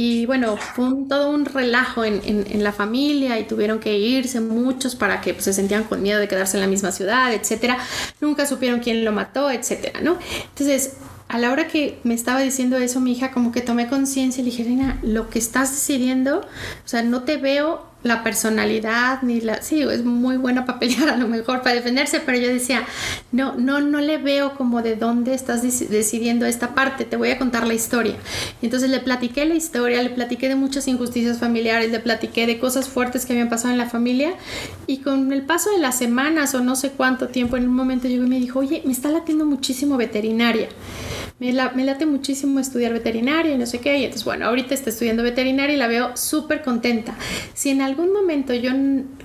y 0.01 0.25
bueno, 0.25 0.55
fue 0.55 0.85
todo 1.09 1.29
un 1.29 1.43
relajo 1.43 2.05
en, 2.05 2.21
en, 2.23 2.63
la 2.63 2.71
familia 2.71 3.37
y 3.37 3.43
tuvieron 3.43 3.81
que 3.81 3.97
irse 3.97 4.39
muchos 4.39 4.95
para 4.95 5.19
que 5.19 5.33
pues, 5.33 5.43
se 5.43 5.51
sentían 5.51 5.83
con 5.83 6.01
miedo 6.01 6.21
de 6.21 6.29
quedarse 6.29 6.55
en 6.55 6.61
la 6.61 6.67
misma 6.67 6.93
ciudad, 6.93 7.33
etcétera. 7.33 7.77
Nunca 8.21 8.45
supieron 8.45 8.79
quién 8.79 9.03
lo 9.03 9.11
mató, 9.11 9.51
etcétera, 9.51 9.99
¿no? 9.99 10.17
Entonces, 10.47 10.93
a 11.27 11.37
la 11.37 11.51
hora 11.51 11.67
que 11.67 11.99
me 12.05 12.13
estaba 12.13 12.39
diciendo 12.39 12.77
eso 12.77 13.01
mi 13.01 13.11
hija, 13.11 13.31
como 13.31 13.51
que 13.51 13.59
tomé 13.59 13.89
conciencia 13.89 14.39
y 14.39 14.45
le 14.45 14.51
dije, 14.51 14.63
Reina, 14.63 14.99
lo 15.01 15.29
que 15.29 15.37
estás 15.37 15.69
decidiendo, 15.71 16.39
o 16.39 16.87
sea, 16.87 17.03
no 17.03 17.23
te 17.23 17.35
veo 17.35 17.88
la 18.01 18.23
personalidad 18.23 19.21
ni 19.23 19.41
la 19.41 19.61
sí 19.61 19.81
es 19.81 20.05
muy 20.05 20.37
buena 20.37 20.65
para 20.65 20.79
pelear 20.79 21.09
a 21.09 21.17
lo 21.17 21.27
mejor 21.27 21.61
para 21.61 21.75
defenderse 21.75 22.21
pero 22.21 22.37
yo 22.37 22.47
decía 22.47 22.85
no 23.33 23.55
no 23.55 23.81
no 23.81 23.99
le 23.99 24.17
veo 24.17 24.55
como 24.55 24.81
de 24.81 24.95
dónde 24.95 25.33
estás 25.33 25.61
decidiendo 25.61 26.45
esta 26.45 26.73
parte 26.73 27.03
te 27.03 27.17
voy 27.17 27.31
a 27.31 27.37
contar 27.37 27.67
la 27.67 27.73
historia. 27.73 28.15
Entonces 28.61 28.89
le 28.89 28.99
platiqué 28.99 29.45
la 29.45 29.55
historia 29.55 30.01
le 30.01 30.11
platiqué 30.11 30.47
de 30.47 30.55
muchas 30.55 30.87
injusticias 30.87 31.39
familiares 31.39 31.91
le 31.91 31.99
platiqué 31.99 32.47
de 32.47 32.57
cosas 32.57 32.87
fuertes 32.87 33.25
que 33.25 33.33
habían 33.33 33.49
pasado 33.49 33.73
en 33.73 33.77
la 33.77 33.89
familia 33.89 34.33
y 34.87 34.99
con 34.99 35.33
el 35.33 35.41
paso 35.41 35.69
de 35.71 35.79
las 35.79 35.97
semanas 35.97 36.55
o 36.55 36.61
no 36.61 36.77
sé 36.77 36.91
cuánto 36.91 37.27
tiempo 37.27 37.57
en 37.57 37.67
un 37.67 37.75
momento 37.75 38.07
llegó 38.07 38.23
y 38.23 38.29
me 38.29 38.39
dijo 38.39 38.59
oye 38.59 38.81
me 38.85 38.93
está 38.93 39.09
latiendo 39.09 39.45
muchísimo 39.45 39.97
veterinaria 39.97 40.69
me, 41.39 41.53
me 41.53 41.85
late 41.85 42.05
muchísimo 42.05 42.59
estudiar 42.59 42.91
veterinaria 42.93 43.53
y 43.53 43.57
no 43.57 43.65
sé 43.65 43.79
qué. 43.79 43.97
Y 43.97 44.03
entonces, 44.03 44.25
bueno, 44.25 44.45
ahorita 44.45 44.73
está 44.73 44.89
estudiando 44.89 45.23
veterinaria 45.23 45.75
y 45.75 45.77
la 45.77 45.87
veo 45.87 46.15
súper 46.17 46.61
contenta. 46.61 47.15
Si 47.53 47.69
en 47.69 47.81
algún 47.81 48.11
momento 48.11 48.53
yo 48.53 48.71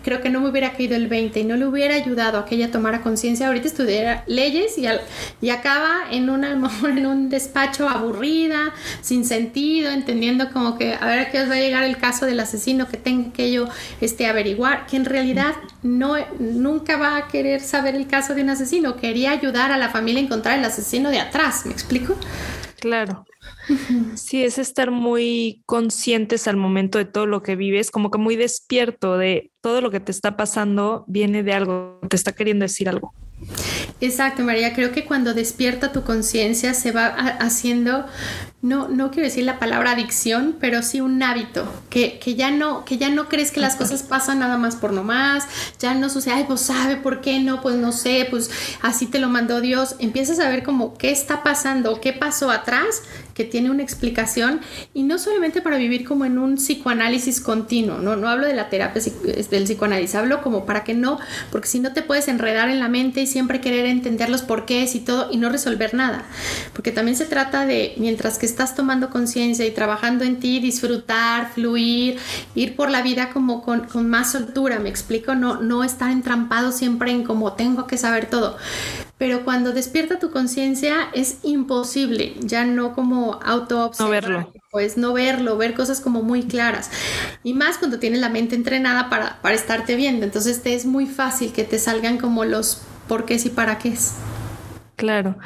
creo 0.02 0.20
que 0.20 0.30
no 0.30 0.40
me 0.40 0.50
hubiera 0.50 0.72
caído 0.72 0.94
el 0.94 1.08
20 1.08 1.40
y 1.40 1.44
no 1.44 1.56
le 1.56 1.66
hubiera 1.66 1.94
ayudado 1.96 2.38
a 2.38 2.46
que 2.46 2.54
ella 2.54 2.70
tomara 2.70 3.02
conciencia, 3.02 3.48
ahorita 3.48 3.66
estudiara 3.66 4.24
leyes 4.26 4.78
y, 4.78 4.86
y 5.40 5.50
acaba 5.50 6.02
en, 6.10 6.30
una, 6.30 6.52
en 6.52 7.06
un 7.06 7.28
despacho 7.28 7.88
aburrida, 7.88 8.72
sin 9.00 9.24
sentido, 9.24 9.90
entendiendo 9.90 10.52
como 10.52 10.78
que 10.78 10.94
a 10.94 11.06
ver 11.06 11.18
a 11.18 11.30
qué 11.30 11.40
os 11.40 11.50
va 11.50 11.54
a 11.54 11.60
llegar 11.60 11.82
el 11.82 11.96
caso 11.98 12.26
del 12.26 12.38
asesino 12.38 12.88
que 12.88 12.96
tenga 12.96 13.32
que 13.32 13.50
yo 13.50 13.68
este, 14.00 14.26
averiguar, 14.26 14.86
que 14.86 14.96
en 14.96 15.04
realidad 15.04 15.54
no, 15.84 16.16
nunca 16.40 16.96
va 16.96 17.16
a 17.16 17.28
querer 17.28 17.60
saber 17.60 17.94
el 17.94 18.08
caso 18.08 18.34
de 18.34 18.42
un 18.42 18.50
asesino, 18.50 18.96
quería 18.96 19.30
ayudar 19.30 19.70
a 19.70 19.78
la 19.78 19.90
familia 19.90 20.20
a 20.20 20.24
encontrar 20.24 20.58
el 20.58 20.64
asesino 20.64 21.10
de 21.10 21.20
atrás, 21.20 21.66
¿me 21.66 21.72
explico? 21.72 22.16
Claro. 22.80 23.24
Sí, 24.14 24.42
es 24.42 24.58
estar 24.58 24.90
muy 24.90 25.62
conscientes 25.66 26.48
al 26.48 26.56
momento 26.56 26.98
de 26.98 27.04
todo 27.04 27.26
lo 27.26 27.42
que 27.42 27.54
vives, 27.54 27.90
como 27.90 28.10
que 28.10 28.18
muy 28.18 28.36
despierto 28.36 29.16
de 29.18 29.52
todo 29.60 29.80
lo 29.80 29.90
que 29.90 30.00
te 30.00 30.10
está 30.10 30.36
pasando, 30.36 31.04
viene 31.06 31.42
de 31.42 31.52
algo, 31.52 32.00
te 32.08 32.16
está 32.16 32.32
queriendo 32.32 32.64
decir 32.64 32.88
algo. 32.88 33.14
Exacto, 34.00 34.42
María. 34.42 34.74
Creo 34.74 34.92
que 34.92 35.04
cuando 35.04 35.34
despierta 35.34 35.92
tu 35.92 36.02
conciencia 36.02 36.74
se 36.74 36.92
va 36.92 37.06
haciendo, 37.06 38.06
no, 38.64 38.88
no 38.88 39.10
quiero 39.10 39.28
decir 39.28 39.44
la 39.44 39.58
palabra 39.58 39.90
adicción, 39.90 40.56
pero 40.58 40.80
sí 40.80 41.02
un 41.02 41.22
hábito, 41.22 41.70
que, 41.90 42.18
que, 42.18 42.34
ya, 42.34 42.50
no, 42.50 42.86
que 42.86 42.96
ya 42.96 43.10
no 43.10 43.28
crees 43.28 43.50
que 43.50 43.60
las 43.60 43.76
cosas 43.76 44.02
pasan 44.02 44.38
nada 44.38 44.56
más 44.56 44.76
por 44.76 44.90
nomás, 44.94 45.44
ya 45.78 45.92
no 45.92 46.08
sucede, 46.08 46.32
ay, 46.32 46.44
pues 46.48 46.62
sabe 46.62 46.96
por 46.96 47.20
qué 47.20 47.40
no, 47.40 47.60
pues 47.60 47.76
no 47.76 47.92
sé, 47.92 48.26
pues 48.30 48.50
así 48.80 49.04
te 49.04 49.18
lo 49.18 49.28
mandó 49.28 49.60
Dios. 49.60 49.96
Empiezas 49.98 50.40
a 50.40 50.48
ver 50.48 50.62
como 50.62 50.96
qué 50.96 51.10
está 51.10 51.42
pasando, 51.42 52.00
qué 52.00 52.14
pasó 52.14 52.50
atrás, 52.50 53.02
que 53.34 53.44
tiene 53.44 53.70
una 53.70 53.82
explicación, 53.82 54.60
y 54.94 55.02
no 55.02 55.18
solamente 55.18 55.60
para 55.60 55.76
vivir 55.76 56.06
como 56.06 56.24
en 56.24 56.38
un 56.38 56.54
psicoanálisis 56.54 57.40
continuo, 57.42 57.98
no, 57.98 58.16
no 58.16 58.28
hablo 58.28 58.46
de 58.46 58.54
la 58.54 58.70
terapia 58.70 59.02
del 59.02 59.64
psicoanálisis, 59.64 60.14
hablo 60.14 60.40
como 60.40 60.64
para 60.64 60.84
que 60.84 60.94
no, 60.94 61.18
porque 61.52 61.68
si 61.68 61.80
no 61.80 61.92
te 61.92 62.00
puedes 62.00 62.28
enredar 62.28 62.70
en 62.70 62.80
la 62.80 62.88
mente 62.88 63.20
y 63.20 63.26
siempre 63.26 63.60
querer 63.60 63.84
entender 63.84 64.30
los 64.30 64.40
porqués 64.40 64.94
y 64.94 65.00
todo 65.00 65.28
y 65.30 65.36
no 65.36 65.50
resolver 65.50 65.92
nada. 65.92 66.24
Porque 66.72 66.92
también 66.92 67.16
se 67.16 67.26
trata 67.26 67.66
de, 67.66 67.94
mientras 67.98 68.38
que 68.38 68.53
estás 68.54 68.76
tomando 68.76 69.10
conciencia 69.10 69.66
y 69.66 69.72
trabajando 69.72 70.22
en 70.22 70.38
ti, 70.38 70.60
disfrutar, 70.60 71.50
fluir, 71.52 72.18
ir 72.54 72.76
por 72.76 72.88
la 72.88 73.02
vida 73.02 73.30
como 73.30 73.62
con, 73.62 73.80
con 73.88 74.08
más 74.08 74.30
soltura, 74.30 74.78
me 74.78 74.88
explico, 74.88 75.34
no, 75.34 75.60
no 75.60 75.82
estar 75.82 76.12
entrampado 76.12 76.70
siempre 76.70 77.10
en 77.10 77.24
como 77.24 77.54
tengo 77.54 77.88
que 77.88 77.98
saber 77.98 78.30
todo. 78.30 78.56
Pero 79.18 79.44
cuando 79.44 79.72
despierta 79.72 80.20
tu 80.20 80.30
conciencia 80.30 81.08
es 81.14 81.38
imposible, 81.42 82.34
ya 82.40 82.64
no 82.64 82.94
como 82.94 83.40
auto 83.44 83.90
no 83.98 84.08
verlo. 84.08 84.52
pues 84.70 84.96
no 84.96 85.12
verlo, 85.12 85.56
ver 85.56 85.74
cosas 85.74 86.00
como 86.00 86.22
muy 86.22 86.44
claras. 86.44 86.90
Y 87.42 87.54
más 87.54 87.78
cuando 87.78 87.98
tienes 87.98 88.20
la 88.20 88.28
mente 88.28 88.54
entrenada 88.54 89.10
para, 89.10 89.40
para 89.42 89.54
estarte 89.54 89.96
viendo. 89.96 90.24
Entonces 90.24 90.62
te 90.62 90.74
es 90.74 90.84
muy 90.84 91.06
fácil 91.06 91.52
que 91.52 91.64
te 91.64 91.78
salgan 91.78 92.18
como 92.18 92.44
los 92.44 92.82
por 93.08 93.24
qué 93.24 93.40
y 93.44 93.48
para 93.50 93.78
qué 93.78 93.90
es. 93.90 94.14
Claro. 94.96 95.36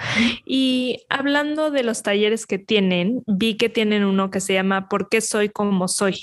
Y 0.45 1.01
hablando 1.09 1.71
de 1.71 1.83
los 1.83 2.03
talleres 2.03 2.47
que 2.47 2.59
tienen, 2.59 3.23
vi 3.27 3.57
que 3.57 3.69
tienen 3.69 4.05
uno 4.05 4.31
que 4.31 4.41
se 4.41 4.55
llama 4.55 4.89
¿Por 4.89 5.09
qué 5.09 5.21
soy 5.21 5.49
como 5.49 5.89
soy? 5.89 6.19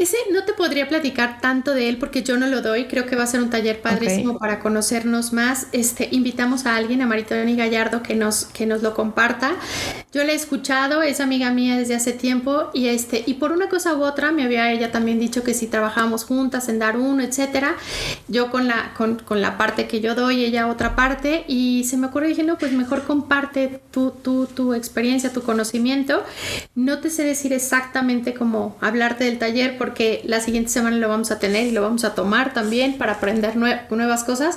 Ese 0.00 0.16
no 0.32 0.44
te 0.44 0.54
podría 0.54 0.88
platicar 0.88 1.42
tanto 1.42 1.74
de 1.74 1.90
él 1.90 1.98
porque 1.98 2.22
yo 2.22 2.38
no 2.38 2.46
lo 2.46 2.62
doy. 2.62 2.86
Creo 2.86 3.04
que 3.04 3.16
va 3.16 3.24
a 3.24 3.26
ser 3.26 3.42
un 3.42 3.50
taller 3.50 3.82
padrísimo 3.82 4.38
para 4.38 4.58
conocernos 4.58 5.34
más. 5.34 5.66
Este, 5.72 6.08
invitamos 6.10 6.64
a 6.64 6.76
alguien, 6.76 7.02
a 7.02 7.06
Maritoni 7.06 7.54
Gallardo, 7.54 8.02
que 8.02 8.14
nos, 8.14 8.46
que 8.46 8.64
nos 8.64 8.80
lo 8.80 8.94
comparta. 8.94 9.52
Yo 10.10 10.24
la 10.24 10.32
he 10.32 10.36
escuchado, 10.36 11.02
es 11.02 11.20
amiga 11.20 11.50
mía 11.50 11.76
desde 11.76 11.94
hace 11.94 12.14
tiempo 12.14 12.70
y 12.72 12.88
este, 12.88 13.22
y 13.26 13.34
por 13.34 13.52
una 13.52 13.68
cosa 13.68 13.94
u 13.94 14.02
otra 14.02 14.32
me 14.32 14.42
había 14.42 14.72
ella 14.72 14.90
también 14.90 15.20
dicho 15.20 15.44
que 15.44 15.52
si 15.52 15.66
trabajábamos 15.66 16.24
juntas 16.24 16.70
en 16.70 16.78
dar 16.78 16.96
uno, 16.96 17.22
etcétera, 17.22 17.76
yo 18.26 18.50
con 18.50 18.66
la, 18.66 18.94
con, 18.96 19.16
con 19.16 19.42
la 19.42 19.58
parte 19.58 19.86
que 19.86 20.00
yo 20.00 20.14
doy, 20.14 20.46
ella 20.46 20.66
otra 20.68 20.96
parte, 20.96 21.44
y 21.46 21.84
se 21.84 21.98
me 21.98 22.06
ocurrió 22.06 22.30
dije, 22.30 22.42
no, 22.42 22.56
pues 22.56 22.72
mejor 22.72 23.04
comparte 23.04 23.82
tu, 23.90 24.12
tu, 24.12 24.46
tu 24.46 24.72
experiencia, 24.72 25.30
tu 25.30 25.42
conocimiento. 25.42 26.24
No 26.74 27.00
te 27.00 27.10
sé 27.10 27.22
decir 27.22 27.52
exactamente 27.52 28.32
cómo 28.32 28.78
hablarte 28.80 29.24
del 29.24 29.38
taller 29.38 29.76
porque 29.76 29.89
porque 29.90 30.22
la 30.24 30.38
siguiente 30.38 30.70
semana 30.70 30.96
lo 30.98 31.08
vamos 31.08 31.32
a 31.32 31.40
tener 31.40 31.66
y 31.66 31.72
lo 31.72 31.82
vamos 31.82 32.04
a 32.04 32.14
tomar 32.14 32.54
también 32.54 32.96
para 32.96 33.14
aprender 33.14 33.56
nuevas 33.56 34.22
cosas, 34.22 34.56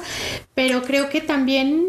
pero 0.54 0.84
creo 0.84 1.10
que 1.10 1.22
también 1.22 1.88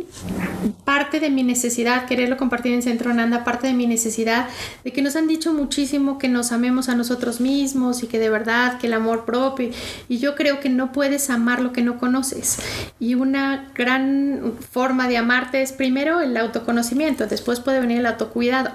parte 0.86 1.20
de 1.20 1.28
mi 1.28 1.42
necesidad, 1.42 2.06
quererlo 2.06 2.38
compartir 2.38 2.72
en 2.72 2.80
Centro 2.80 3.12
Nanda, 3.12 3.44
parte 3.44 3.66
de 3.66 3.74
mi 3.74 3.86
necesidad 3.86 4.48
de 4.82 4.92
que 4.94 5.02
nos 5.02 5.14
han 5.16 5.26
dicho 5.26 5.52
muchísimo 5.52 6.16
que 6.16 6.28
nos 6.28 6.52
amemos 6.52 6.88
a 6.88 6.94
nosotros 6.94 7.42
mismos 7.42 8.02
y 8.02 8.06
que 8.06 8.18
de 8.18 8.30
verdad, 8.30 8.78
que 8.78 8.86
el 8.86 8.94
amor 8.94 9.26
propio, 9.26 9.68
y 10.08 10.16
yo 10.16 10.36
creo 10.36 10.60
que 10.60 10.70
no 10.70 10.90
puedes 10.90 11.28
amar 11.28 11.60
lo 11.60 11.74
que 11.74 11.82
no 11.82 11.98
conoces. 11.98 12.56
Y 12.98 13.14
una 13.14 13.68
gran 13.74 14.54
forma 14.70 15.06
de 15.06 15.18
amarte 15.18 15.60
es 15.60 15.72
primero 15.72 16.20
el 16.20 16.34
autoconocimiento, 16.38 17.26
después 17.26 17.60
puede 17.60 17.80
venir 17.80 17.98
el 17.98 18.06
autocuidado, 18.06 18.70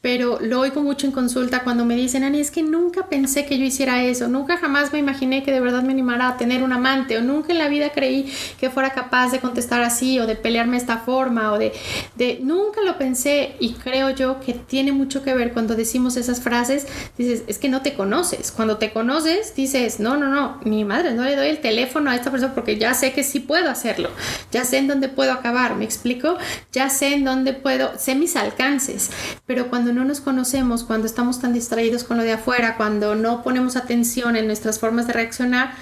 pero 0.00 0.38
lo 0.40 0.60
oigo 0.60 0.80
mucho 0.80 1.08
en 1.08 1.12
consulta 1.12 1.64
cuando 1.64 1.84
me 1.84 1.96
dicen, 1.96 2.22
Ani, 2.22 2.38
es 2.38 2.52
que 2.52 2.62
nunca 2.62 3.08
pensé 3.08 3.46
que 3.46 3.58
yo 3.58 3.64
hiciera 3.64 4.04
eso 4.04 4.11
eso, 4.12 4.28
nunca 4.28 4.56
jamás 4.56 4.92
me 4.92 4.98
imaginé 4.98 5.42
que 5.42 5.52
de 5.52 5.60
verdad 5.60 5.82
me 5.82 5.92
animara 5.92 6.28
a 6.28 6.36
tener 6.36 6.62
un 6.62 6.72
amante 6.72 7.18
o 7.18 7.22
nunca 7.22 7.52
en 7.52 7.58
la 7.58 7.68
vida 7.68 7.90
creí 7.90 8.32
que 8.58 8.70
fuera 8.70 8.90
capaz 8.90 9.32
de 9.32 9.40
contestar 9.40 9.82
así 9.82 10.18
o 10.20 10.26
de 10.26 10.36
pelearme 10.36 10.72
de 10.72 10.82
esta 10.82 10.98
forma 10.98 11.52
o 11.52 11.58
de, 11.58 11.72
de 12.16 12.38
nunca 12.42 12.80
lo 12.82 12.98
pensé 12.98 13.56
y 13.58 13.72
creo 13.74 14.10
yo 14.10 14.40
que 14.40 14.52
tiene 14.54 14.92
mucho 14.92 15.22
que 15.22 15.34
ver 15.34 15.52
cuando 15.52 15.74
decimos 15.74 16.16
esas 16.16 16.40
frases, 16.40 16.86
dices, 17.18 17.42
es 17.46 17.58
que 17.58 17.68
no 17.68 17.82
te 17.82 17.94
conoces, 17.94 18.52
cuando 18.52 18.78
te 18.78 18.92
conoces 18.92 19.54
dices, 19.54 20.00
no, 20.00 20.16
no, 20.16 20.28
no, 20.28 20.60
mi 20.64 20.84
madre, 20.84 21.14
no 21.14 21.24
le 21.24 21.36
doy 21.36 21.48
el 21.48 21.60
teléfono 21.60 22.10
a 22.10 22.16
esta 22.16 22.30
persona 22.30 22.54
porque 22.54 22.78
ya 22.78 22.94
sé 22.94 23.12
que 23.12 23.24
sí 23.24 23.40
puedo 23.40 23.70
hacerlo, 23.70 24.10
ya 24.50 24.64
sé 24.64 24.78
en 24.78 24.88
dónde 24.88 25.08
puedo 25.08 25.32
acabar, 25.32 25.74
me 25.76 25.84
explico, 25.84 26.36
ya 26.72 26.90
sé 26.90 27.14
en 27.14 27.24
dónde 27.24 27.52
puedo, 27.52 27.98
sé 27.98 28.14
mis 28.14 28.36
alcances, 28.36 29.10
pero 29.46 29.68
cuando 29.68 29.92
no 29.92 30.04
nos 30.04 30.20
conocemos, 30.20 30.84
cuando 30.84 31.06
estamos 31.06 31.40
tan 31.40 31.52
distraídos 31.52 32.04
con 32.04 32.16
lo 32.16 32.22
de 32.22 32.32
afuera, 32.32 32.76
cuando 32.76 33.14
no 33.14 33.42
ponemos 33.42 33.76
atención, 33.76 34.01
en 34.34 34.46
nuestras 34.46 34.78
formas 34.78 35.06
de 35.06 35.12
reaccionar, 35.12 35.72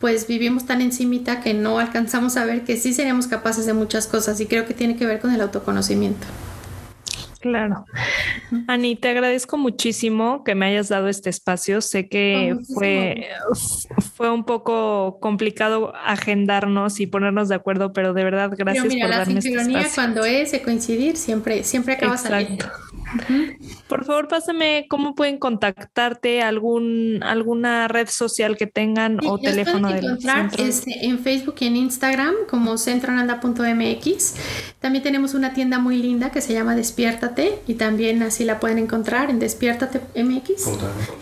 pues 0.00 0.26
vivimos 0.26 0.66
tan 0.66 0.80
encimita 0.80 1.40
que 1.40 1.54
no 1.54 1.78
alcanzamos 1.78 2.36
a 2.36 2.44
ver 2.44 2.64
que 2.64 2.76
sí 2.76 2.92
seremos 2.92 3.26
capaces 3.26 3.66
de 3.66 3.74
muchas 3.74 4.06
cosas 4.06 4.40
y 4.40 4.46
creo 4.46 4.66
que 4.66 4.74
tiene 4.74 4.96
que 4.96 5.06
ver 5.06 5.20
con 5.20 5.32
el 5.32 5.40
autoconocimiento. 5.40 6.26
Claro. 7.40 7.84
Ani, 8.66 8.96
te 8.96 9.10
agradezco 9.10 9.58
muchísimo 9.58 10.42
que 10.42 10.56
me 10.56 10.66
hayas 10.66 10.88
dado 10.88 11.08
este 11.08 11.30
espacio. 11.30 11.80
Sé 11.80 12.08
que 12.08 12.56
fue, 12.74 13.28
fue 14.16 14.30
un 14.30 14.44
poco 14.44 15.18
complicado 15.20 15.94
agendarnos 15.94 16.98
y 16.98 17.06
ponernos 17.06 17.48
de 17.48 17.54
acuerdo, 17.54 17.92
pero 17.92 18.12
de 18.12 18.24
verdad 18.24 18.50
gracias 18.56 18.84
pero 18.84 18.94
mira, 18.94 19.06
por 19.06 19.10
la 19.10 19.18
darme 19.18 19.38
este 19.38 19.54
espacio. 19.54 19.90
cuando 19.94 20.24
es 20.24 20.50
de 20.50 20.62
coincidir 20.62 21.16
siempre 21.16 21.62
siempre 21.62 21.94
acaba 21.94 22.16
saliendo. 22.16 22.66
Por 23.88 24.04
favor, 24.04 24.28
pásame 24.28 24.86
cómo 24.88 25.14
pueden 25.14 25.38
contactarte, 25.38 26.42
algún, 26.42 27.20
alguna 27.22 27.88
red 27.88 28.08
social 28.08 28.56
que 28.56 28.66
tengan 28.66 29.18
o 29.26 29.38
teléfono 29.38 29.90
de 29.90 30.02
centro. 30.20 30.64
Este, 30.64 31.06
en 31.06 31.18
Facebook 31.18 31.56
y 31.60 31.66
en 31.66 31.76
Instagram 31.76 32.34
como 32.48 32.76
centroananda.mx. 32.76 34.34
También 34.80 35.02
tenemos 35.02 35.34
una 35.34 35.54
tienda 35.54 35.78
muy 35.78 35.96
linda 35.98 36.30
que 36.30 36.40
se 36.40 36.52
llama 36.52 36.74
Despiértate 36.74 37.58
y 37.66 37.74
también 37.74 38.22
así 38.22 38.44
la 38.44 38.60
pueden 38.60 38.78
encontrar 38.78 39.30
en 39.30 39.38
despiértate.mx. 39.38 40.68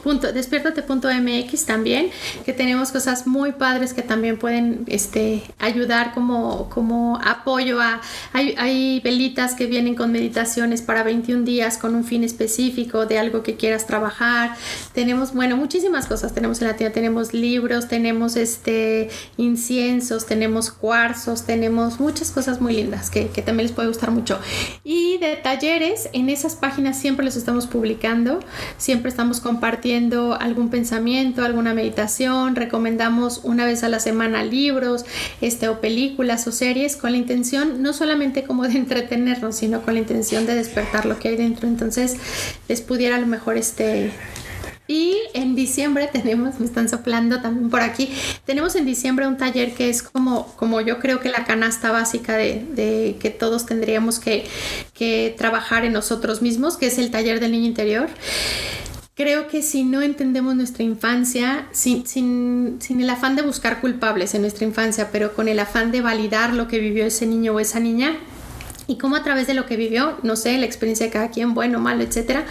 Punto, 0.03 0.33
despiértate.mx 0.33 1.67
también, 1.67 2.11
que 2.45 2.53
tenemos 2.53 2.91
cosas 2.91 3.27
muy 3.27 3.53
padres 3.53 3.95
que 3.95 4.03
también 4.03 4.39
pueden 4.39 4.85
este, 4.89 5.43
ayudar 5.59 6.13
como, 6.15 6.69
como 6.69 7.19
apoyo 7.25 7.81
a... 7.81 8.01
Hay, 8.33 8.55
hay 8.59 9.01
velitas 9.01 9.55
que 9.55 9.67
vienen 9.67 9.95
con 9.95 10.13
meditaciones 10.13 10.83
para 10.83 11.03
21 11.03 11.45
días 11.45 11.76
con 11.77 11.95
un 11.95 12.05
fin 12.05 12.25
específico 12.25 13.07
de 13.07 13.19
algo 13.19 13.43
que 13.43 13.57
quieras 13.57 13.87
trabajar. 13.87 14.57
Tenemos, 14.93 15.35
bueno, 15.35 15.57
muchísimas 15.57 16.07
cosas. 16.07 16.35
Tenemos 16.35 16.61
en 16.61 16.69
la 16.69 16.77
tienda, 16.77 16.95
tenemos 16.95 17.35
libros, 17.35 17.89
tenemos 17.89 18.37
este 18.37 19.09
inciensos, 19.37 20.27
tenemos 20.27 20.71
cuarzos, 20.71 21.45
tenemos 21.45 22.01
muchas 22.01 22.31
cosas 22.31 22.61
muy 22.61 22.75
lindas 22.75 23.11
que, 23.11 23.29
que 23.29 23.43
también 23.43 23.67
les 23.67 23.75
puede 23.75 23.89
gustar 23.89 24.11
mucho. 24.11 24.39
Y 24.85 25.19
de 25.19 25.37
talleres, 25.37 26.09
en 26.13 26.29
esas 26.29 26.55
páginas 26.57 26.99
siempre 26.99 27.25
los 27.25 27.37
estamos 27.37 27.67
publicando, 27.67 28.41
siempre 28.79 29.11
estamos 29.11 29.41
compartiendo 29.41 30.37
algún 30.41 30.71
pensamiento, 30.71 31.45
alguna 31.45 31.75
meditación, 31.75 32.57
recomendamos 32.57 33.41
una 33.45 33.65
vez 33.65 33.83
a 33.85 33.89
la 33.89 34.01
semana 34.01 34.45
libros, 34.45 35.05
este, 35.41 35.69
o 35.69 35.81
películas 35.81 36.47
o 36.47 36.53
series 36.53 36.97
con 36.97 37.13
la 37.13 37.19
intención 37.19 37.83
no 37.83 37.93
solamente 37.93 38.45
como 38.45 38.65
de 38.65 38.73
entretenernos, 38.79 39.57
sino 39.57 39.83
con 39.83 39.95
la 39.95 40.01
intención 40.01 40.47
de 40.47 40.55
despertar 40.55 41.07
lo 41.07 41.19
que 41.19 41.29
hay 41.29 41.37
dentro 41.37 41.66
entonces 41.67 42.17
les 42.69 42.81
pudiera 42.81 43.17
a 43.17 43.21
lo 43.21 43.27
mejor 43.27 43.57
este... 43.57 44.13
Y 44.89 45.17
en 45.35 45.57
diciembre 45.57 46.09
tenemos, 46.13 46.61
me 46.61 46.67
están 46.67 46.89
soplando 46.89 47.41
también 47.41 47.71
por 47.71 47.81
aquí, 47.81 48.13
tenemos 48.45 48.77
en 48.77 48.85
diciembre 48.85 49.27
un 49.27 49.37
taller 49.37 49.75
que 49.75 49.89
es 49.89 50.03
como, 50.03 50.47
como 50.57 50.81
yo 50.81 51.01
creo 51.01 51.21
que 51.21 51.29
la 51.29 51.45
canasta 51.45 51.91
básica 51.91 52.37
de, 52.37 53.17
que 53.19 53.31
todos 53.31 53.67
tendríamos 53.67 54.21
que, 54.21 54.47
que 54.95 55.35
trabajar 55.37 55.85
en 55.85 55.93
nosotros 55.93 56.41
mismos, 56.41 56.77
que 56.77 56.87
es 56.87 56.99
el 56.99 57.11
taller 57.11 57.41
del 57.41 57.53
niño 57.53 57.67
interior. 57.67 58.09
Creo 59.17 59.49
que 59.49 59.63
si 59.63 59.83
no 59.83 60.03
entendemos 60.03 60.55
nuestra 60.57 60.85
infancia, 60.85 61.67
sin, 61.73 62.07
sin, 62.07 62.77
sin, 62.81 63.01
el 63.01 63.09
afán 63.09 63.35
de 63.35 63.41
buscar 63.41 63.81
culpables 63.81 64.35
en 64.35 64.43
nuestra 64.43 64.67
infancia, 64.67 65.09
pero 65.11 65.33
con 65.35 65.49
el 65.49 65.59
afán 65.59 65.91
de 65.91 66.03
validar 66.03 66.53
lo 66.53 66.69
que 66.69 66.79
vivió 66.79 67.07
ese 67.07 67.25
niño 67.25 67.55
o 67.55 67.61
esa 67.61 67.81
niña, 67.81 68.19
y 68.87 68.99
cómo 68.99 69.17
a 69.17 69.23
través 69.23 69.47
de 69.47 69.55
lo 69.55 69.67
que 69.67 69.77
vivió, 69.77 70.19
no 70.23 70.37
sé, 70.37 70.57
la 70.59 70.67
experiencia 70.67 71.07
de 71.07 71.13
cada 71.13 71.31
quien, 71.31 71.55
bueno, 71.55 71.81
malo, 71.81 72.03
etcétera, 72.03 72.45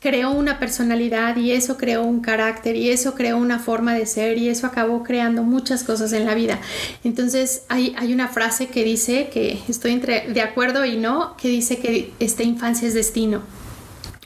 creó 0.00 0.30
una 0.30 0.60
personalidad 0.60 1.36
y 1.36 1.52
eso 1.52 1.76
creó 1.76 2.04
un 2.04 2.20
carácter 2.20 2.76
y 2.76 2.90
eso 2.90 3.14
creó 3.14 3.38
una 3.38 3.58
forma 3.58 3.94
de 3.94 4.06
ser 4.06 4.38
y 4.38 4.48
eso 4.48 4.66
acabó 4.66 5.02
creando 5.02 5.42
muchas 5.42 5.82
cosas 5.82 6.12
en 6.12 6.24
la 6.24 6.34
vida. 6.34 6.60
Entonces 7.02 7.62
hay, 7.68 7.94
hay 7.98 8.12
una 8.12 8.28
frase 8.28 8.68
que 8.68 8.84
dice, 8.84 9.30
que 9.32 9.58
estoy 9.68 9.92
entre, 9.92 10.32
de 10.32 10.42
acuerdo 10.42 10.84
y 10.84 10.96
no, 10.96 11.36
que 11.36 11.48
dice 11.48 11.78
que 11.78 12.12
esta 12.20 12.44
infancia 12.44 12.86
es 12.86 12.94
destino. 12.94 13.42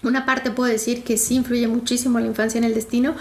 Una 0.02 0.26
parte 0.26 0.50
puedo 0.50 0.70
decir 0.70 1.02
que 1.02 1.16
sí 1.16 1.36
influye 1.36 1.66
muchísimo 1.66 2.20
la 2.20 2.26
infancia 2.26 2.58
en 2.58 2.64
el 2.64 2.74
destino, 2.74 3.14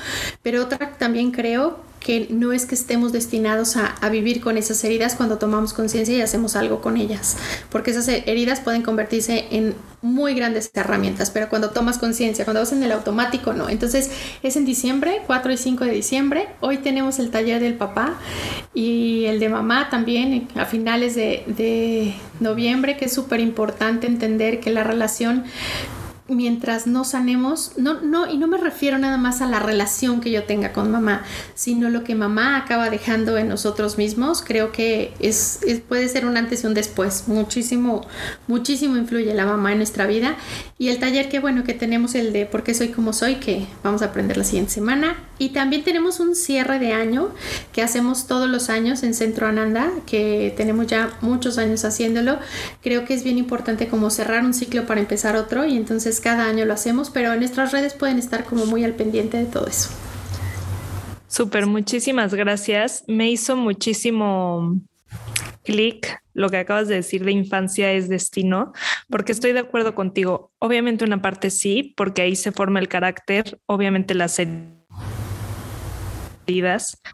pero 0.44 0.64
otra 0.64 0.98
también 0.98 1.32
creo 1.32 1.80
que 2.00 2.28
no 2.30 2.54
es 2.54 2.66
que 2.66 2.76
estemos 2.76 3.12
destinados 3.12 3.76
a, 3.76 4.10
vivir 4.10 4.42
con 4.42 4.58
esas 4.58 4.84
heridas 4.84 5.16
cuando 5.16 5.38
tomamos 5.38 5.74
conciencia 5.74 6.18
y 6.18 6.22
hacemos 6.22 6.56
algo 6.56 6.82
con 6.82 6.98
ellas, 6.98 7.38
porque 7.70 7.92
esas 7.92 8.08
heridas 8.08 8.60
pueden 8.60 8.82
convertirse 8.82 9.46
en 9.52 9.76
muy 10.02 10.34
grandes 10.34 10.72
herramientas, 10.74 11.30
pero 11.30 11.50
cuando 11.50 11.70
tomas 11.70 12.00
conciencia, 12.00 12.46
cuando 12.46 12.62
vas 12.62 12.72
en 12.72 12.82
el 12.82 12.92
automático, 12.92 13.54
no. 13.54 13.70
Entonces 13.70 14.10
es 14.42 14.56
en 14.56 14.66
diciembre, 14.66 15.22
4 15.28 15.52
y 15.52 15.58
5 15.58 15.86
de 15.86 15.92
diciembre, 15.92 16.48
hoy 16.62 16.78
tenemos 16.78 17.20
el 17.20 17.30
taller 17.30 17.62
del 17.62 17.76
papá 17.76 18.18
y 18.74 19.26
el 19.26 19.40
de 19.40 19.50
mamá 19.50 19.90
también 19.90 20.48
a 20.56 20.66
finales 20.66 21.16
de, 21.16 21.44
de 21.46 22.16
noviembre, 22.40 22.98
que 22.98 23.06
es 23.06 23.14
súper 23.14 23.40
importante 23.42 24.08
entender 24.08 24.60
que 24.60 24.72
la 24.72 24.84
relación 24.84 25.44
mientras 26.30 26.88
no 26.88 27.04
sanemos, 27.04 27.74
no, 27.78 28.02
no, 28.02 28.32
y 28.32 28.38
no 28.38 28.48
me 28.48 28.58
refiero 28.58 28.98
nada 28.98 29.18
más 29.18 29.42
a 29.42 29.48
la 29.48 29.60
relación 29.60 30.22
que 30.22 30.32
yo 30.32 30.44
tenga 30.44 30.74
con 30.74 30.92
mamá, 30.92 31.24
sino 31.56 31.90
lo 31.90 32.04
que 32.04 32.16
mamá 32.16 32.58
acaba 32.58 32.90
dejando 32.90 33.38
en 33.38 33.48
nosotros 33.48 33.98
mismos, 33.98 34.44
creo 34.46 34.72
que 34.72 35.14
es, 35.20 35.60
puede 35.88 36.08
ser 36.08 36.26
un 36.26 36.38
antes 36.38 36.64
y 36.64 36.68
un 36.68 36.74
después. 36.74 37.28
Muchísimo, 37.28 38.06
muchísimo 38.48 38.98
influye 38.98 39.34
la 39.34 39.46
mamá 39.46 39.72
en 39.72 39.78
nuestra 39.78 40.08
vida. 40.08 40.36
Y 40.78 40.90
el 40.90 41.00
taller 41.00 41.30
que 41.30 41.40
bueno 41.40 41.64
que 41.64 41.74
tenemos 41.74 42.16
el 42.16 42.34
de 42.34 42.46
por 42.46 42.64
qué 42.64 42.74
soy 42.74 42.90
como 42.90 43.14
soy, 43.14 43.36
que 43.36 43.68
vamos 43.84 44.02
a 44.02 44.06
aprender 44.06 44.38
la 44.38 44.44
siguiente 44.44 44.72
semana. 44.72 45.16
Y 45.40 45.50
también 45.50 45.84
tenemos 45.84 46.20
un 46.20 46.36
cierre 46.36 46.78
de 46.78 46.94
año 46.94 47.30
que 47.74 47.82
hacemos 47.82 48.28
todos 48.28 48.50
los 48.50 48.70
años 48.70 49.02
en 49.04 49.14
Centro 49.14 49.48
Ananda, 49.48 49.90
que 50.06 50.54
tenemos 50.56 50.88
ya 50.88 51.18
muchos 51.22 51.58
años 51.58 51.86
haciéndolo. 51.86 52.38
Creo 52.84 53.06
que 53.06 53.14
es 53.14 53.24
bien 53.24 53.38
importante 53.38 53.88
como 53.88 54.10
cerrar 54.10 54.44
un 54.44 54.54
ciclo 54.54 54.86
para 54.86 55.00
empezar 55.00 55.36
otro 55.36 55.66
y 55.66 55.78
entonces 55.78 56.20
cada 56.20 56.46
año 56.46 56.66
lo 56.66 56.74
hacemos, 56.74 57.10
pero 57.10 57.34
en 57.34 57.40
nuestras 57.40 57.72
redes 57.72 57.94
pueden 57.94 58.20
estar 58.20 58.44
como 58.44 58.66
muy 58.66 58.84
al 58.84 58.94
pendiente 58.94 59.38
de 59.38 59.46
todo 59.46 59.66
eso. 59.66 59.90
Súper, 61.28 61.66
muchísimas 61.68 62.34
gracias. 62.34 63.04
Me 63.08 63.32
hizo 63.32 63.56
muchísimo 63.56 64.76
clic 65.64 66.22
lo 66.34 66.50
que 66.50 66.58
acabas 66.58 66.88
de 66.88 66.96
decir 66.96 67.26
de 67.26 67.34
infancia 67.34 67.92
es 67.92 68.08
destino, 68.08 68.72
porque 69.10 69.34
estoy 69.34 69.52
de 69.52 69.60
acuerdo 69.60 69.94
contigo. 69.94 70.54
Obviamente 70.60 71.04
una 71.04 71.22
parte 71.22 71.50
sí, 71.50 71.94
porque 71.98 72.22
ahí 72.22 72.36
se 72.36 72.54
forma 72.54 72.80
el 72.80 72.88
carácter, 72.88 73.60
obviamente 73.66 74.16
las 74.16 74.40
heridas, 74.40 74.79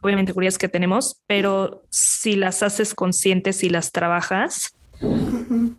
obviamente 0.01 0.33
curiosas 0.33 0.57
que 0.57 0.69
tenemos, 0.69 1.21
pero 1.27 1.83
si 1.89 2.35
las 2.35 2.63
haces 2.63 2.93
conscientes 2.93 3.63
y 3.63 3.69
las 3.69 3.91
trabajas, 3.91 4.75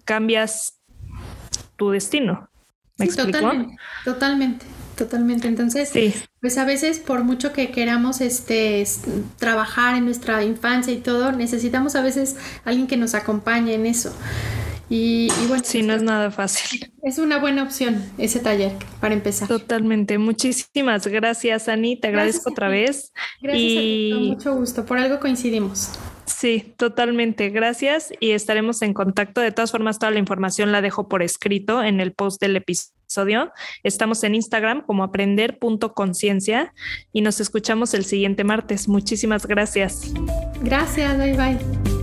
cambias 0.05 0.79
tu 1.77 1.90
destino. 1.90 2.49
¿Me 2.99 3.07
Totalmente, 3.09 3.77
totalmente, 4.05 4.66
totalmente. 4.97 5.49
Entonces, 5.49 5.92
pues 6.40 6.57
a 6.57 6.64
veces 6.64 6.99
por 6.99 7.25
mucho 7.25 7.53
que 7.53 7.71
queramos 7.71 8.21
este 8.21 8.85
trabajar 9.38 9.97
en 9.97 10.07
nuestra 10.07 10.42
infancia 10.42 10.92
y 10.92 10.99
todo, 10.99 11.33
necesitamos 11.33 11.95
a 11.95 12.03
veces 12.03 12.37
alguien 12.64 12.87
que 12.87 12.97
nos 12.97 13.14
acompañe 13.14 13.75
en 13.75 13.87
eso. 13.87 14.16
Y, 14.88 15.29
bueno, 15.49 15.64
sí, 15.64 15.83
no 15.83 15.94
es 15.94 16.03
nada 16.03 16.31
fácil. 16.31 16.92
Es 17.03 17.18
una 17.18 17.38
buena 17.38 17.62
opción 17.64 18.05
ese 18.18 18.38
taller 18.38 18.72
para 19.01 19.14
empezar. 19.14 19.49
Totalmente. 19.49 20.18
Muchísimas 20.18 21.07
gracias, 21.07 21.68
Ani. 21.68 21.99
Te 21.99 22.09
agradezco 22.09 22.51
otra 22.51 22.68
vez. 22.68 23.12
Gracias 23.40 23.64
y... 23.64 24.11
con 24.12 24.27
mucho 24.27 24.55
gusto. 24.55 24.85
Por 24.85 24.99
algo 24.99 25.18
coincidimos. 25.18 25.90
Sí, 26.25 26.75
totalmente. 26.77 27.51
Gracias 27.51 28.12
y 28.20 28.33
estaremos 28.33 28.83
en 28.83 28.94
contacto. 28.94 29.40
De 29.40 29.53
todas 29.53 29.72
formas, 29.72 29.99
toda 29.99 30.12
la 30.12 30.18
información 30.18 30.70
la 30.70 30.83
dejo 30.83 31.09
por 31.09 31.22
escrito 31.22 31.83
en 31.83 32.01
el 32.01 32.12
post 32.12 32.40
del 32.40 32.57
episodio. 32.57 33.53
Estamos 33.83 34.22
en 34.25 34.35
Instagram 34.35 34.83
como 34.85 35.05
aprender.conciencia 35.05 36.75
y 37.12 37.22
nos 37.22 37.40
escuchamos 37.40 37.94
el 37.94 38.05
siguiente 38.05 38.44
martes. 38.44 38.88
Muchísimas 38.88 39.46
gracias. 39.46 40.12
Gracias, 40.62 41.16
bye 41.16 41.35
bye. 41.35 41.95